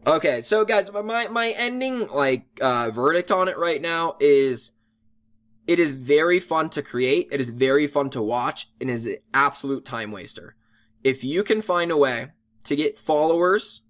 Okay, 0.06 0.44
so 0.44 0.64
guys, 0.64 0.92
my 0.92 1.28
my 1.30 1.50
ending 1.58 2.08
like 2.10 2.46
uh, 2.62 2.92
verdict 2.92 3.32
on 3.32 3.48
it 3.48 3.58
right 3.58 3.82
now 3.82 4.18
is 4.20 4.72
it 5.66 5.80
is 5.80 5.92
very 5.92 6.40
fun 6.40 6.70
to 6.72 6.84
create. 6.84 7.30
It 7.32 7.40
is 7.40 7.50
very 7.50 7.88
fun 7.88 8.12
to 8.12 8.22
watch 8.22 8.68
and 8.80 8.90
is 8.90 9.08
an 9.08 9.18
absolute 9.34 9.84
time 9.84 10.12
waster. 10.12 10.56
If 11.04 11.24
you 11.24 11.44
can 11.44 11.62
find 11.64 11.92
a 11.92 11.98
way 11.98 12.30
to 12.66 12.76
get 12.76 13.00
followers 13.00 13.82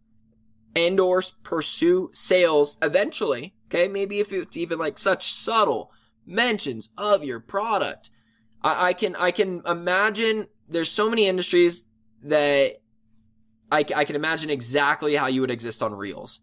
and 0.74 1.00
or 1.02 1.22
pursue 1.44 2.12
sales 2.14 2.78
eventually, 2.82 3.56
okay, 3.68 3.90
maybe 3.90 4.22
if 4.22 4.32
it's 4.32 4.56
even 4.56 4.80
like 4.80 4.98
such 4.98 5.34
subtle 5.34 5.92
mentions 6.26 6.90
of 6.98 7.24
your 7.24 7.40
product, 7.40 8.10
I, 8.64 8.90
I 8.90 8.94
can, 8.94 9.16
I 9.16 9.32
can 9.32 9.62
imagine 9.66 10.48
there's 10.68 10.92
so 10.92 11.10
many 11.10 11.28
industries 11.28 11.86
that 12.24 12.82
I, 13.72 13.86
I 13.96 14.06
can 14.06 14.16
imagine 14.16 14.50
exactly 14.50 15.16
how 15.16 15.28
you 15.28 15.42
would 15.42 15.52
exist 15.52 15.84
on 15.84 15.94
Reels. 15.94 16.42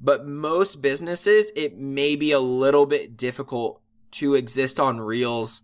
But 0.00 0.26
most 0.26 0.80
businesses, 0.80 1.50
it 1.56 1.76
may 1.76 2.14
be 2.14 2.32
a 2.32 2.40
little 2.40 2.86
bit 2.86 3.16
difficult 3.16 3.82
to 4.12 4.34
exist 4.34 4.78
on 4.78 5.00
Reels 5.00 5.62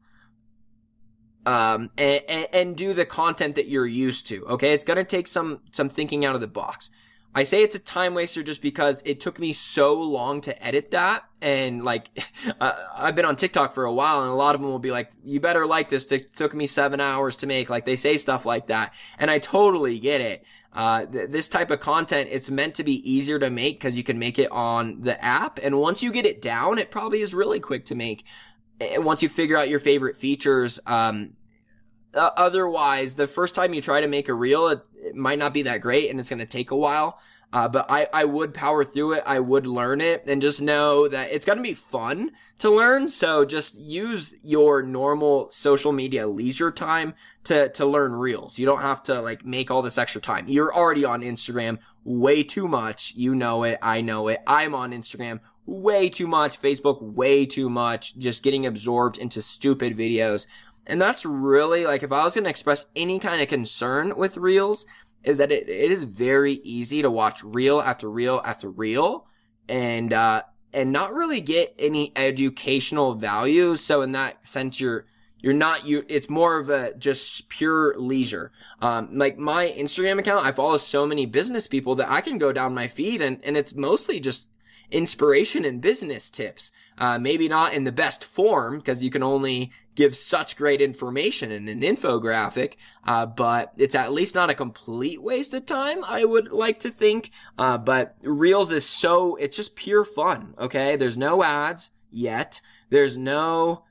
um, 1.47 1.91
and, 1.99 2.49
and, 2.53 2.77
do 2.77 2.95
the 2.95 3.05
content 3.05 3.57
that 3.57 3.69
you're 3.69 3.87
used 3.87 4.27
to. 4.29 4.47
Okay. 4.47 4.73
It's 4.73 4.85
going 4.85 4.97
to 4.97 5.05
take 5.05 5.27
some, 5.27 5.61
some 5.73 5.91
thinking 5.91 6.25
out 6.25 6.35
of 6.35 6.41
the 6.41 6.47
box. 6.47 6.91
I 7.35 7.43
say 7.43 7.63
it's 7.63 7.75
a 7.75 7.81
time 7.81 8.15
waster 8.15 8.43
just 8.43 8.63
because 8.63 9.03
it 9.05 9.21
took 9.21 9.41
me 9.41 9.53
so 9.53 9.95
long 9.95 10.41
to 10.43 10.65
edit 10.65 10.93
that. 10.93 11.25
And 11.41 11.85
like, 11.85 12.09
uh, 12.61 12.73
I've 12.97 13.17
been 13.17 13.25
on 13.25 13.37
TikTok 13.37 13.75
for 13.75 13.85
a 13.85 13.93
while 13.93 14.23
and 14.23 14.31
a 14.31 14.35
lot 14.35 14.55
of 14.55 14.61
them 14.61 14.71
will 14.71 14.79
be 14.79 14.93
like, 14.93 15.11
you 15.25 15.41
better 15.41 15.67
like 15.67 15.89
this. 15.89 16.11
It 16.13 16.35
took 16.37 16.55
me 16.55 16.67
seven 16.67 17.01
hours 17.01 17.37
to 17.39 17.47
make. 17.47 17.69
Like 17.69 17.87
they 17.87 17.97
say 17.97 18.19
stuff 18.19 18.47
like 18.47 18.69
that. 18.69 18.95
And 19.19 19.31
I 19.31 19.39
totally 19.39 19.99
get 19.99 20.21
it. 20.21 20.45
Uh, 20.73 21.07
th- 21.07 21.31
this 21.31 21.49
type 21.49 21.71
of 21.71 21.81
content, 21.81 22.29
it's 22.33 22.51
meant 22.51 22.75
to 22.77 22.85
be 22.85 23.09
easier 23.11 23.39
to 23.39 23.51
make 23.51 23.79
because 23.79 23.97
you 23.97 24.05
can 24.05 24.19
make 24.19 24.39
it 24.39 24.51
on 24.51 25.03
the 25.03 25.23
app. 25.25 25.59
And 25.63 25.79
once 25.79 26.03
you 26.03 26.13
get 26.13 26.27
it 26.27 26.41
down, 26.43 26.79
it 26.79 26.91
probably 26.91 27.21
is 27.21 27.35
really 27.35 27.61
quick 27.61 27.85
to 27.87 27.95
make. 27.95 28.25
And 28.81 29.05
once 29.05 29.23
you 29.23 29.29
figure 29.29 29.57
out 29.57 29.69
your 29.69 29.79
favorite 29.79 30.17
features, 30.17 30.81
um, 30.87 31.35
uh, 32.17 32.31
otherwise, 32.37 33.17
the 33.17 33.27
first 33.29 33.55
time 33.55 33.75
you 33.75 33.81
try 33.81 34.01
to 34.01 34.09
make 34.09 34.29
a 34.29 34.35
reel, 34.35 34.69
it, 34.69 34.85
it 34.95 35.15
might 35.15 35.39
not 35.39 35.55
be 35.55 35.63
that 35.63 35.81
great 35.81 36.11
and 36.11 36.19
it's 36.19 36.29
going 36.29 36.39
to 36.39 36.47
take 36.47 36.71
a 36.71 36.77
while. 36.77 37.19
Uh, 37.55 37.69
but 37.69 37.87
I, 37.89 38.09
I 38.13 38.25
would 38.25 38.53
power 38.53 38.85
through 38.85 39.13
it. 39.13 39.23
I 39.25 39.39
would 39.39 39.65
learn 39.65 40.01
it 40.01 40.25
and 40.27 40.43
just 40.43 40.61
know 40.61 41.07
that 41.07 41.31
it's 41.31 41.47
going 41.47 41.59
to 41.59 41.63
be 41.63 41.73
fun 41.73 42.33
to 42.59 42.69
learn. 42.69 43.09
So 43.09 43.45
just 43.45 43.79
use 43.79 44.35
your 44.43 44.83
normal 44.83 45.53
social 45.53 45.93
media 45.93 46.27
leisure 46.27 46.73
time 46.73 47.15
to, 47.45 47.69
to 47.69 47.87
learn 47.87 48.17
reels. 48.17 48.59
You 48.59 48.67
don't 48.67 48.81
have 48.81 49.05
to 49.05 49.21
like 49.21 49.45
make 49.45 49.71
all 49.71 49.83
this 49.83 49.99
extra 49.99 50.21
time. 50.21 50.49
You're 50.49 50.75
already 50.75 51.05
on 51.05 51.23
Instagram 51.23 51.79
way 52.03 52.43
too 52.43 52.67
much. 52.67 53.15
You 53.15 53.37
know 53.37 53.63
it. 53.63 53.79
I 53.81 54.01
know 54.01 54.27
it. 54.27 54.43
I'm 54.49 54.75
on 54.75 54.91
Instagram 54.91 55.39
way 55.65 56.09
too 56.09 56.27
much. 56.27 56.61
Facebook 56.61 57.01
way 57.01 57.47
too 57.47 57.71
much. 57.71 58.19
Just 58.19 58.43
getting 58.43 58.67
absorbed 58.67 59.17
into 59.17 59.41
stupid 59.41 59.97
videos. 59.97 60.49
And 60.87 61.01
that's 61.01 61.25
really 61.25 61.85
like 61.85 62.03
if 62.03 62.13
I 62.13 62.25
was 62.25 62.35
going 62.35 62.45
to 62.45 62.51
express 62.51 62.87
any 62.95 63.19
kind 63.19 63.41
of 63.41 63.49
concern 63.49 64.17
with 64.17 64.37
reels, 64.37 64.87
is 65.23 65.39
that 65.39 65.51
it, 65.51 65.69
it 65.69 65.91
is 65.91 66.03
very 66.03 66.55
easy 66.65 67.03
to 67.03 67.11
watch 67.11 67.43
reel 67.43 67.81
after 67.81 68.11
reel 68.11 68.43
after 68.45 68.71
reel 68.71 69.27
and 69.69 70.13
uh 70.13 70.43
and 70.75 70.93
not 70.93 71.15
really 71.15 71.41
get 71.41 71.75
any 71.79 72.13
educational 72.17 73.15
value. 73.15 73.77
So 73.77 74.03
in 74.03 74.13
that 74.13 74.47
sense, 74.47 74.81
you're 74.81 75.07
you're 75.39 75.53
not 75.53 75.87
you. 75.87 76.05
It's 76.09 76.31
more 76.31 76.59
of 76.59 76.71
a 76.71 76.95
just 76.95 77.49
pure 77.49 77.95
leisure. 77.99 78.51
Um, 78.81 79.11
like 79.13 79.37
my 79.39 79.75
Instagram 79.77 80.19
account, 80.19 80.45
I 80.45 80.53
follow 80.53 80.79
so 80.79 81.07
many 81.07 81.27
business 81.27 81.67
people 81.67 81.95
that 81.97 82.11
I 82.11 82.23
can 82.23 82.39
go 82.39 82.53
down 82.53 82.75
my 82.75 82.89
feed 82.89 83.23
and 83.23 83.41
and 83.45 83.57
it's 83.57 83.75
mostly 83.75 84.21
just 84.21 84.51
inspiration 84.91 85.65
and 85.65 85.81
business 85.81 86.31
tips. 86.31 86.73
Uh, 86.97 87.19
maybe 87.19 87.49
not 87.49 87.75
in 87.75 87.85
the 87.85 87.93
best 87.93 88.25
form 88.25 88.79
because 88.79 89.03
you 89.03 89.11
can 89.11 89.23
only 89.23 89.71
give 89.95 90.17
such 90.17 90.57
great 90.57 90.81
information 90.81 91.51
in 91.51 91.69
an 91.69 91.81
infographic, 91.81 92.75
uh, 93.05 93.27
but 93.27 93.73
it's 93.77 93.95
at 93.95 94.13
least 94.13 94.35
not 94.35 94.51
a 94.51 94.55
complete 94.55 95.23
waste 95.23 95.55
of 95.55 95.67
time, 95.67 96.05
I 96.05 96.25
would 96.25 96.51
like 96.53 96.81
to 96.81 96.91
think. 96.91 97.31
Uh, 97.59 97.79
but 97.79 98.17
Reels 98.23 98.71
is 98.71 98.85
so, 98.85 99.37
it's 99.37 99.57
just 99.57 99.77
pure 99.77 100.05
fun, 100.05 100.55
okay? 100.59 100.97
There's 100.97 101.17
no 101.17 101.43
ads 101.43 101.91
yet. 102.11 102.61
There's 102.91 103.17
no, 103.17 103.85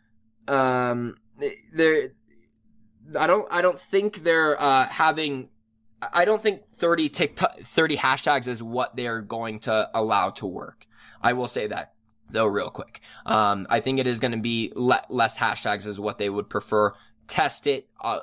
um, 0.47 1.15
there, 1.73 2.09
I 3.17 3.27
don't, 3.27 3.47
I 3.51 3.61
don't 3.61 3.79
think 3.79 4.23
they're, 4.23 4.61
uh, 4.61 4.87
having 4.87 5.49
I 6.11 6.25
don't 6.25 6.41
think 6.41 6.69
30 6.73 7.07
TikTok, 7.07 7.59
30 7.59 7.95
hashtags 7.95 8.47
is 8.49 8.61
what 8.61 8.95
they're 8.95 9.21
going 9.21 9.59
to 9.59 9.89
allow 9.93 10.31
to 10.31 10.45
work. 10.45 10.85
I 11.21 11.31
will 11.31 11.47
say 11.47 11.67
that 11.67 11.92
though 12.33 12.47
real 12.47 12.69
quick. 12.69 12.99
Um, 13.25 13.65
I 13.69 13.79
think 13.79 13.99
it 13.99 14.07
is 14.07 14.19
going 14.19 14.33
to 14.33 14.39
be 14.39 14.73
le- 14.75 15.05
less 15.09 15.39
hashtags 15.39 15.87
is 15.87 15.99
what 15.99 16.17
they 16.17 16.29
would 16.29 16.49
prefer. 16.49 16.93
Test 17.27 17.67
it, 17.67 17.87
uh, 18.01 18.19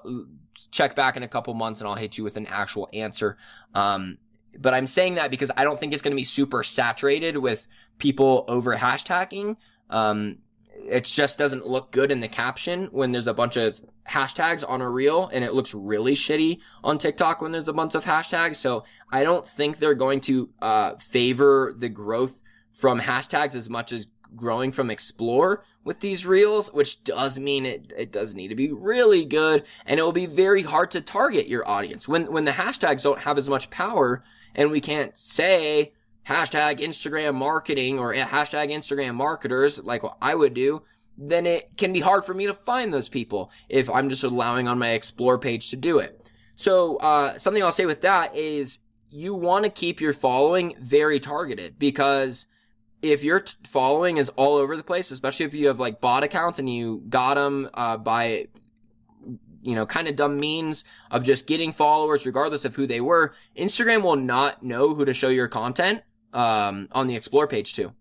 check 0.70 0.94
back 0.94 1.16
in 1.16 1.22
a 1.22 1.28
couple 1.28 1.54
months 1.54 1.80
and 1.80 1.88
I'll 1.88 1.96
hit 1.96 2.18
you 2.18 2.24
with 2.24 2.36
an 2.36 2.46
actual 2.46 2.88
answer. 2.92 3.38
Um, 3.74 4.18
but 4.58 4.74
I'm 4.74 4.86
saying 4.86 5.14
that 5.14 5.30
because 5.30 5.50
I 5.56 5.64
don't 5.64 5.78
think 5.78 5.92
it's 5.92 6.02
going 6.02 6.12
to 6.12 6.20
be 6.20 6.24
super 6.24 6.62
saturated 6.62 7.38
with 7.38 7.66
people 7.98 8.44
over 8.48 8.76
hashtagging. 8.76 9.56
Um, 9.88 10.38
it 10.88 11.04
just 11.04 11.38
doesn't 11.38 11.66
look 11.66 11.92
good 11.92 12.10
in 12.10 12.20
the 12.20 12.28
caption 12.28 12.86
when 12.86 13.12
there's 13.12 13.26
a 13.26 13.34
bunch 13.34 13.56
of 13.56 13.80
hashtags 14.08 14.68
on 14.68 14.80
a 14.80 14.88
reel 14.88 15.30
and 15.32 15.44
it 15.44 15.54
looks 15.54 15.74
really 15.74 16.14
shitty 16.14 16.58
on 16.82 16.98
TikTok 16.98 17.40
when 17.40 17.52
there's 17.52 17.68
a 17.68 17.72
bunch 17.72 17.94
of 17.94 18.04
hashtags. 18.04 18.56
So 18.56 18.84
I 19.10 19.22
don't 19.22 19.46
think 19.46 19.78
they're 19.78 19.94
going 19.94 20.20
to, 20.22 20.50
uh, 20.60 20.96
favor 20.96 21.74
the 21.76 21.88
growth 21.88 22.42
from 22.80 23.00
hashtags 23.00 23.54
as 23.54 23.68
much 23.68 23.92
as 23.92 24.08
growing 24.36 24.72
from 24.72 24.90
explore 24.90 25.64
with 25.84 26.00
these 26.00 26.24
reels, 26.24 26.72
which 26.72 27.02
does 27.04 27.38
mean 27.38 27.66
it, 27.66 27.92
it 27.96 28.12
does 28.12 28.34
need 28.34 28.48
to 28.48 28.54
be 28.54 28.72
really 28.72 29.24
good 29.24 29.64
and 29.86 29.98
it 29.98 30.02
will 30.02 30.12
be 30.12 30.26
very 30.26 30.62
hard 30.62 30.90
to 30.92 31.00
target 31.00 31.48
your 31.48 31.68
audience 31.68 32.06
when, 32.06 32.30
when 32.32 32.44
the 32.44 32.52
hashtags 32.52 33.02
don't 33.02 33.20
have 33.20 33.38
as 33.38 33.48
much 33.48 33.70
power 33.70 34.22
and 34.54 34.70
we 34.70 34.80
can't 34.80 35.16
say 35.18 35.92
hashtag 36.26 36.80
Instagram 36.80 37.34
marketing 37.34 37.98
or 37.98 38.14
hashtag 38.14 38.70
Instagram 38.70 39.14
marketers 39.14 39.82
like 39.82 40.02
what 40.02 40.16
I 40.22 40.34
would 40.34 40.54
do 40.54 40.82
then 41.20 41.44
it 41.44 41.76
can 41.76 41.92
be 41.92 42.00
hard 42.00 42.24
for 42.24 42.32
me 42.32 42.46
to 42.46 42.54
find 42.54 42.92
those 42.92 43.08
people 43.08 43.50
if 43.68 43.90
I'm 43.90 44.08
just 44.08 44.24
allowing 44.24 44.66
on 44.66 44.78
my 44.78 44.90
explore 44.90 45.38
page 45.38 45.68
to 45.70 45.76
do 45.76 45.98
it. 45.98 46.26
So, 46.56 46.96
uh, 46.96 47.38
something 47.38 47.62
I'll 47.62 47.72
say 47.72 47.84
with 47.84 48.00
that 48.00 48.34
is 48.34 48.78
you 49.10 49.34
want 49.34 49.64
to 49.64 49.70
keep 49.70 50.00
your 50.00 50.12
following 50.12 50.74
very 50.78 51.20
targeted 51.20 51.78
because 51.78 52.46
if 53.02 53.24
your 53.24 53.40
t- 53.40 53.54
following 53.64 54.16
is 54.16 54.28
all 54.30 54.56
over 54.56 54.76
the 54.76 54.82
place, 54.82 55.10
especially 55.10 55.46
if 55.46 55.54
you 55.54 55.68
have 55.68 55.80
like 55.80 56.00
bot 56.00 56.22
accounts 56.22 56.58
and 56.58 56.68
you 56.68 57.02
got 57.08 57.34
them, 57.34 57.68
uh, 57.74 57.96
by, 57.96 58.48
you 59.62 59.74
know, 59.74 59.86
kind 59.86 60.08
of 60.08 60.16
dumb 60.16 60.38
means 60.38 60.84
of 61.10 61.24
just 61.24 61.46
getting 61.46 61.72
followers 61.72 62.26
regardless 62.26 62.64
of 62.64 62.76
who 62.76 62.86
they 62.86 63.00
were, 63.00 63.34
Instagram 63.56 64.02
will 64.02 64.16
not 64.16 64.62
know 64.62 64.94
who 64.94 65.04
to 65.04 65.14
show 65.14 65.28
your 65.28 65.48
content, 65.48 66.02
um, 66.32 66.88
on 66.92 67.06
the 67.06 67.16
explore 67.16 67.46
page 67.46 67.74
too. 67.74 67.92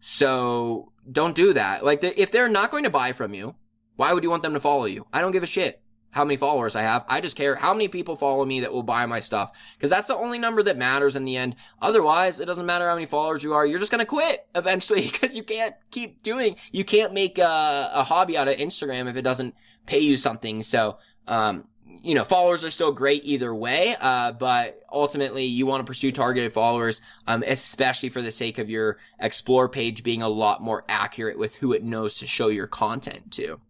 So 0.00 0.92
don't 1.10 1.34
do 1.34 1.52
that. 1.52 1.84
Like, 1.84 2.02
if 2.02 2.30
they're 2.30 2.48
not 2.48 2.70
going 2.70 2.84
to 2.84 2.90
buy 2.90 3.12
from 3.12 3.34
you, 3.34 3.54
why 3.96 4.12
would 4.12 4.22
you 4.22 4.30
want 4.30 4.42
them 4.42 4.54
to 4.54 4.60
follow 4.60 4.86
you? 4.86 5.06
I 5.12 5.20
don't 5.20 5.32
give 5.32 5.42
a 5.42 5.46
shit 5.46 5.82
how 6.10 6.24
many 6.24 6.36
followers 6.36 6.74
I 6.76 6.82
have. 6.82 7.04
I 7.08 7.20
just 7.20 7.36
care 7.36 7.54
how 7.54 7.72
many 7.72 7.88
people 7.88 8.16
follow 8.16 8.44
me 8.44 8.60
that 8.60 8.72
will 8.72 8.82
buy 8.82 9.06
my 9.06 9.20
stuff. 9.20 9.52
Cause 9.80 9.90
that's 9.90 10.08
the 10.08 10.16
only 10.16 10.38
number 10.38 10.62
that 10.62 10.76
matters 10.76 11.16
in 11.16 11.24
the 11.24 11.36
end. 11.36 11.56
Otherwise, 11.80 12.40
it 12.40 12.46
doesn't 12.46 12.66
matter 12.66 12.88
how 12.88 12.94
many 12.94 13.06
followers 13.06 13.42
you 13.42 13.54
are. 13.54 13.64
You're 13.64 13.78
just 13.78 13.92
going 13.92 14.00
to 14.00 14.06
quit 14.06 14.46
eventually 14.54 15.02
because 15.12 15.34
you 15.34 15.42
can't 15.42 15.74
keep 15.90 16.22
doing, 16.22 16.56
you 16.72 16.84
can't 16.84 17.12
make 17.12 17.38
a, 17.38 17.90
a, 17.94 18.04
hobby 18.04 18.36
out 18.36 18.48
of 18.48 18.56
Instagram 18.56 19.08
if 19.08 19.16
it 19.16 19.22
doesn't 19.22 19.54
pay 19.86 20.00
you 20.00 20.16
something. 20.16 20.62
So, 20.62 20.98
um, 21.28 21.64
you 22.02 22.14
know, 22.14 22.24
followers 22.24 22.64
are 22.64 22.70
still 22.70 22.92
great 22.92 23.24
either 23.24 23.54
way, 23.54 23.94
uh, 24.00 24.32
but 24.32 24.82
ultimately 24.90 25.44
you 25.44 25.66
want 25.66 25.80
to 25.80 25.84
pursue 25.84 26.10
targeted 26.10 26.52
followers, 26.52 27.02
um, 27.26 27.44
especially 27.46 28.08
for 28.08 28.22
the 28.22 28.30
sake 28.30 28.58
of 28.58 28.70
your 28.70 28.96
explore 29.18 29.68
page 29.68 30.02
being 30.02 30.22
a 30.22 30.28
lot 30.28 30.62
more 30.62 30.84
accurate 30.88 31.38
with 31.38 31.56
who 31.56 31.72
it 31.72 31.84
knows 31.84 32.14
to 32.18 32.26
show 32.26 32.48
your 32.48 32.66
content 32.66 33.30
to. 33.32 33.60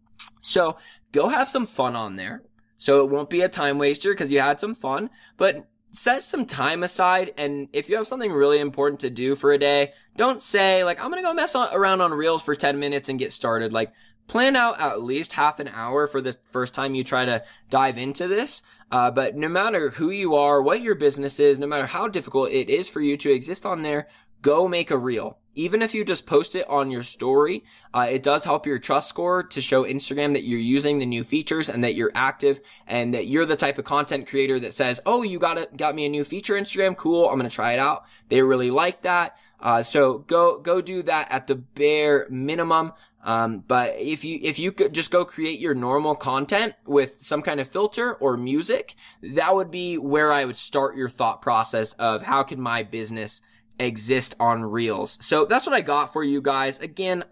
So 0.41 0.77
go 1.13 1.29
have 1.29 1.49
some 1.49 1.67
fun 1.67 1.97
on 1.97 2.17
there. 2.17 2.43
So 2.79 3.05
it 3.05 3.11
won't 3.11 3.31
be 3.31 3.43
a 3.43 3.49
time 3.49 3.79
waster 3.79 4.13
because 4.13 4.33
you 4.33 4.41
had 4.41 4.59
some 4.59 4.75
fun, 4.75 5.11
but 5.37 5.69
set 5.93 6.23
some 6.23 6.47
time 6.47 6.83
aside. 6.83 7.33
And 7.37 7.69
if 7.73 7.89
you 7.89 7.97
have 7.97 8.07
something 8.07 8.33
really 8.33 8.59
important 8.59 9.01
to 9.01 9.11
do 9.11 9.37
for 9.37 9.53
a 9.53 9.59
day, 9.59 9.93
don't 10.17 10.43
say 10.43 10.85
like, 10.85 10.99
I'm 10.99 11.11
going 11.11 11.23
to 11.23 11.29
go 11.29 11.35
mess 11.35 11.55
around 11.55 12.01
on 12.01 12.13
reels 12.13 12.43
for 12.43 12.55
10 12.55 12.79
minutes 12.79 13.09
and 13.09 13.19
get 13.19 13.33
started. 13.33 13.73
Like 13.73 13.93
plan 14.29 14.55
out 14.55 14.81
at 14.81 15.03
least 15.03 15.33
half 15.33 15.59
an 15.59 15.67
hour 15.67 16.07
for 16.07 16.21
the 16.21 16.37
first 16.45 16.73
time 16.73 16.95
you 16.95 17.03
try 17.03 17.25
to 17.25 17.43
dive 17.69 17.99
into 17.99 18.29
this. 18.29 18.63
Uh, 18.93 19.11
but 19.11 19.37
no 19.37 19.49
matter 19.49 19.91
who 19.91 20.11
you 20.11 20.37
are, 20.37 20.63
what 20.63 20.83
your 20.83 20.95
business 20.95 21.41
is, 21.41 21.59
no 21.59 21.67
matter 21.67 21.87
how 21.87 22.07
difficult 22.07 22.51
it 22.51 22.71
is 22.71 22.89
for 22.89 23.01
you 23.01 23.17
to 23.17 23.33
exist 23.33 23.67
on 23.67 23.83
there, 23.83 24.07
go 24.41 24.69
make 24.69 24.93
a 24.93 24.97
reel. 24.97 25.40
Even 25.61 25.83
if 25.83 25.95
you 25.95 26.07
just 26.07 26.25
post 26.25 26.55
it 26.57 26.67
on 26.71 26.91
your 26.91 27.03
story, 27.03 27.65
uh, 27.93 28.07
it 28.11 28.23
does 28.23 28.45
help 28.45 28.65
your 28.65 28.79
trust 28.79 29.11
score 29.11 29.43
to 29.43 29.61
show 29.61 29.85
Instagram 29.85 30.33
that 30.33 30.45
you're 30.45 30.59
using 30.59 30.99
the 30.99 31.05
new 31.05 31.23
features 31.23 31.69
and 31.69 31.85
that 31.85 31.95
you're 31.95 32.11
active 32.15 32.61
and 32.87 33.13
that 33.13 33.27
you're 33.27 33.45
the 33.45 33.57
type 33.57 33.77
of 33.77 33.85
content 33.85 34.27
creator 34.27 34.59
that 34.59 34.73
says, 34.73 35.01
"Oh, 35.05 35.23
you 35.23 35.39
got 35.39 35.59
it, 35.59 35.77
got 35.77 35.95
me 35.95 36.07
a 36.07 36.09
new 36.09 36.25
feature, 36.25 36.55
Instagram, 36.55 36.97
cool. 36.97 37.29
I'm 37.29 37.37
gonna 37.37 37.51
try 37.51 37.75
it 37.75 37.79
out." 37.79 38.05
They 38.31 38.41
really 38.41 38.71
like 38.71 39.03
that. 39.03 39.37
Uh, 39.61 39.83
so 39.83 40.21
go 40.21 40.59
go 40.59 40.81
do 40.81 41.03
that 41.03 41.31
at 41.31 41.47
the 41.47 41.57
bare 41.57 42.27
minimum. 42.31 42.93
Um, 43.23 43.63
but 43.69 43.97
if 43.99 44.25
you 44.25 44.41
if 44.43 44.59
you 44.59 44.73
could 44.73 44.95
just 44.95 45.11
go 45.11 45.27
create 45.27 45.61
your 45.61 45.75
normal 45.75 46.15
content 46.15 46.73
with 46.87 47.19
some 47.21 47.43
kind 47.43 47.61
of 47.61 47.69
filter 47.69 48.15
or 48.15 48.39
music, 48.39 48.95
that 49.23 49.55
would 49.55 49.71
be 49.71 49.99
where 49.99 50.33
I 50.33 50.47
would 50.47 50.57
start 50.57 50.97
your 50.97 51.11
thought 51.11 51.43
process 51.43 51.93
of 51.95 52.23
how 52.23 52.45
can 52.45 52.63
my 52.63 52.83
business 52.83 53.43
exist 53.81 54.35
on 54.39 54.63
Reels. 54.65 55.19
So 55.21 55.45
that's 55.45 55.67
what 55.67 55.75
I 55.75 55.81
got 55.81 56.13
for 56.13 56.23
you 56.23 56.41
guys. 56.41 56.79
Again, 56.79 57.25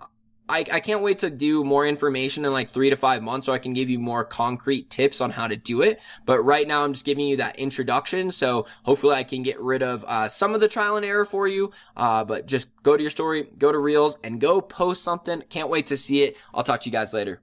I, 0.48 0.64
I 0.72 0.80
can't 0.80 1.02
wait 1.02 1.18
to 1.18 1.30
do 1.30 1.62
more 1.62 1.86
information 1.86 2.44
in 2.46 2.52
like 2.52 2.70
three 2.70 2.88
to 2.88 2.96
five 2.96 3.22
months 3.22 3.46
so 3.46 3.52
I 3.52 3.58
can 3.58 3.74
give 3.74 3.90
you 3.90 3.98
more 3.98 4.24
concrete 4.24 4.88
tips 4.88 5.20
on 5.20 5.30
how 5.30 5.46
to 5.46 5.56
do 5.56 5.82
it. 5.82 6.00
But 6.24 6.42
right 6.42 6.66
now 6.66 6.84
I'm 6.84 6.94
just 6.94 7.04
giving 7.04 7.28
you 7.28 7.36
that 7.36 7.58
introduction. 7.58 8.30
So 8.30 8.66
hopefully 8.82 9.14
I 9.14 9.24
can 9.24 9.42
get 9.42 9.60
rid 9.60 9.82
of 9.82 10.04
uh, 10.04 10.28
some 10.28 10.54
of 10.54 10.60
the 10.60 10.68
trial 10.68 10.96
and 10.96 11.04
error 11.04 11.26
for 11.26 11.46
you. 11.46 11.72
Uh, 11.96 12.24
but 12.24 12.46
just 12.46 12.68
go 12.82 12.96
to 12.96 13.02
your 13.02 13.10
story, 13.10 13.48
go 13.58 13.70
to 13.70 13.78
Reels 13.78 14.16
and 14.24 14.40
go 14.40 14.62
post 14.62 15.04
something. 15.04 15.42
Can't 15.50 15.68
wait 15.68 15.88
to 15.88 15.96
see 15.96 16.22
it. 16.22 16.36
I'll 16.54 16.64
talk 16.64 16.80
to 16.80 16.88
you 16.88 16.92
guys 16.92 17.12
later. 17.12 17.42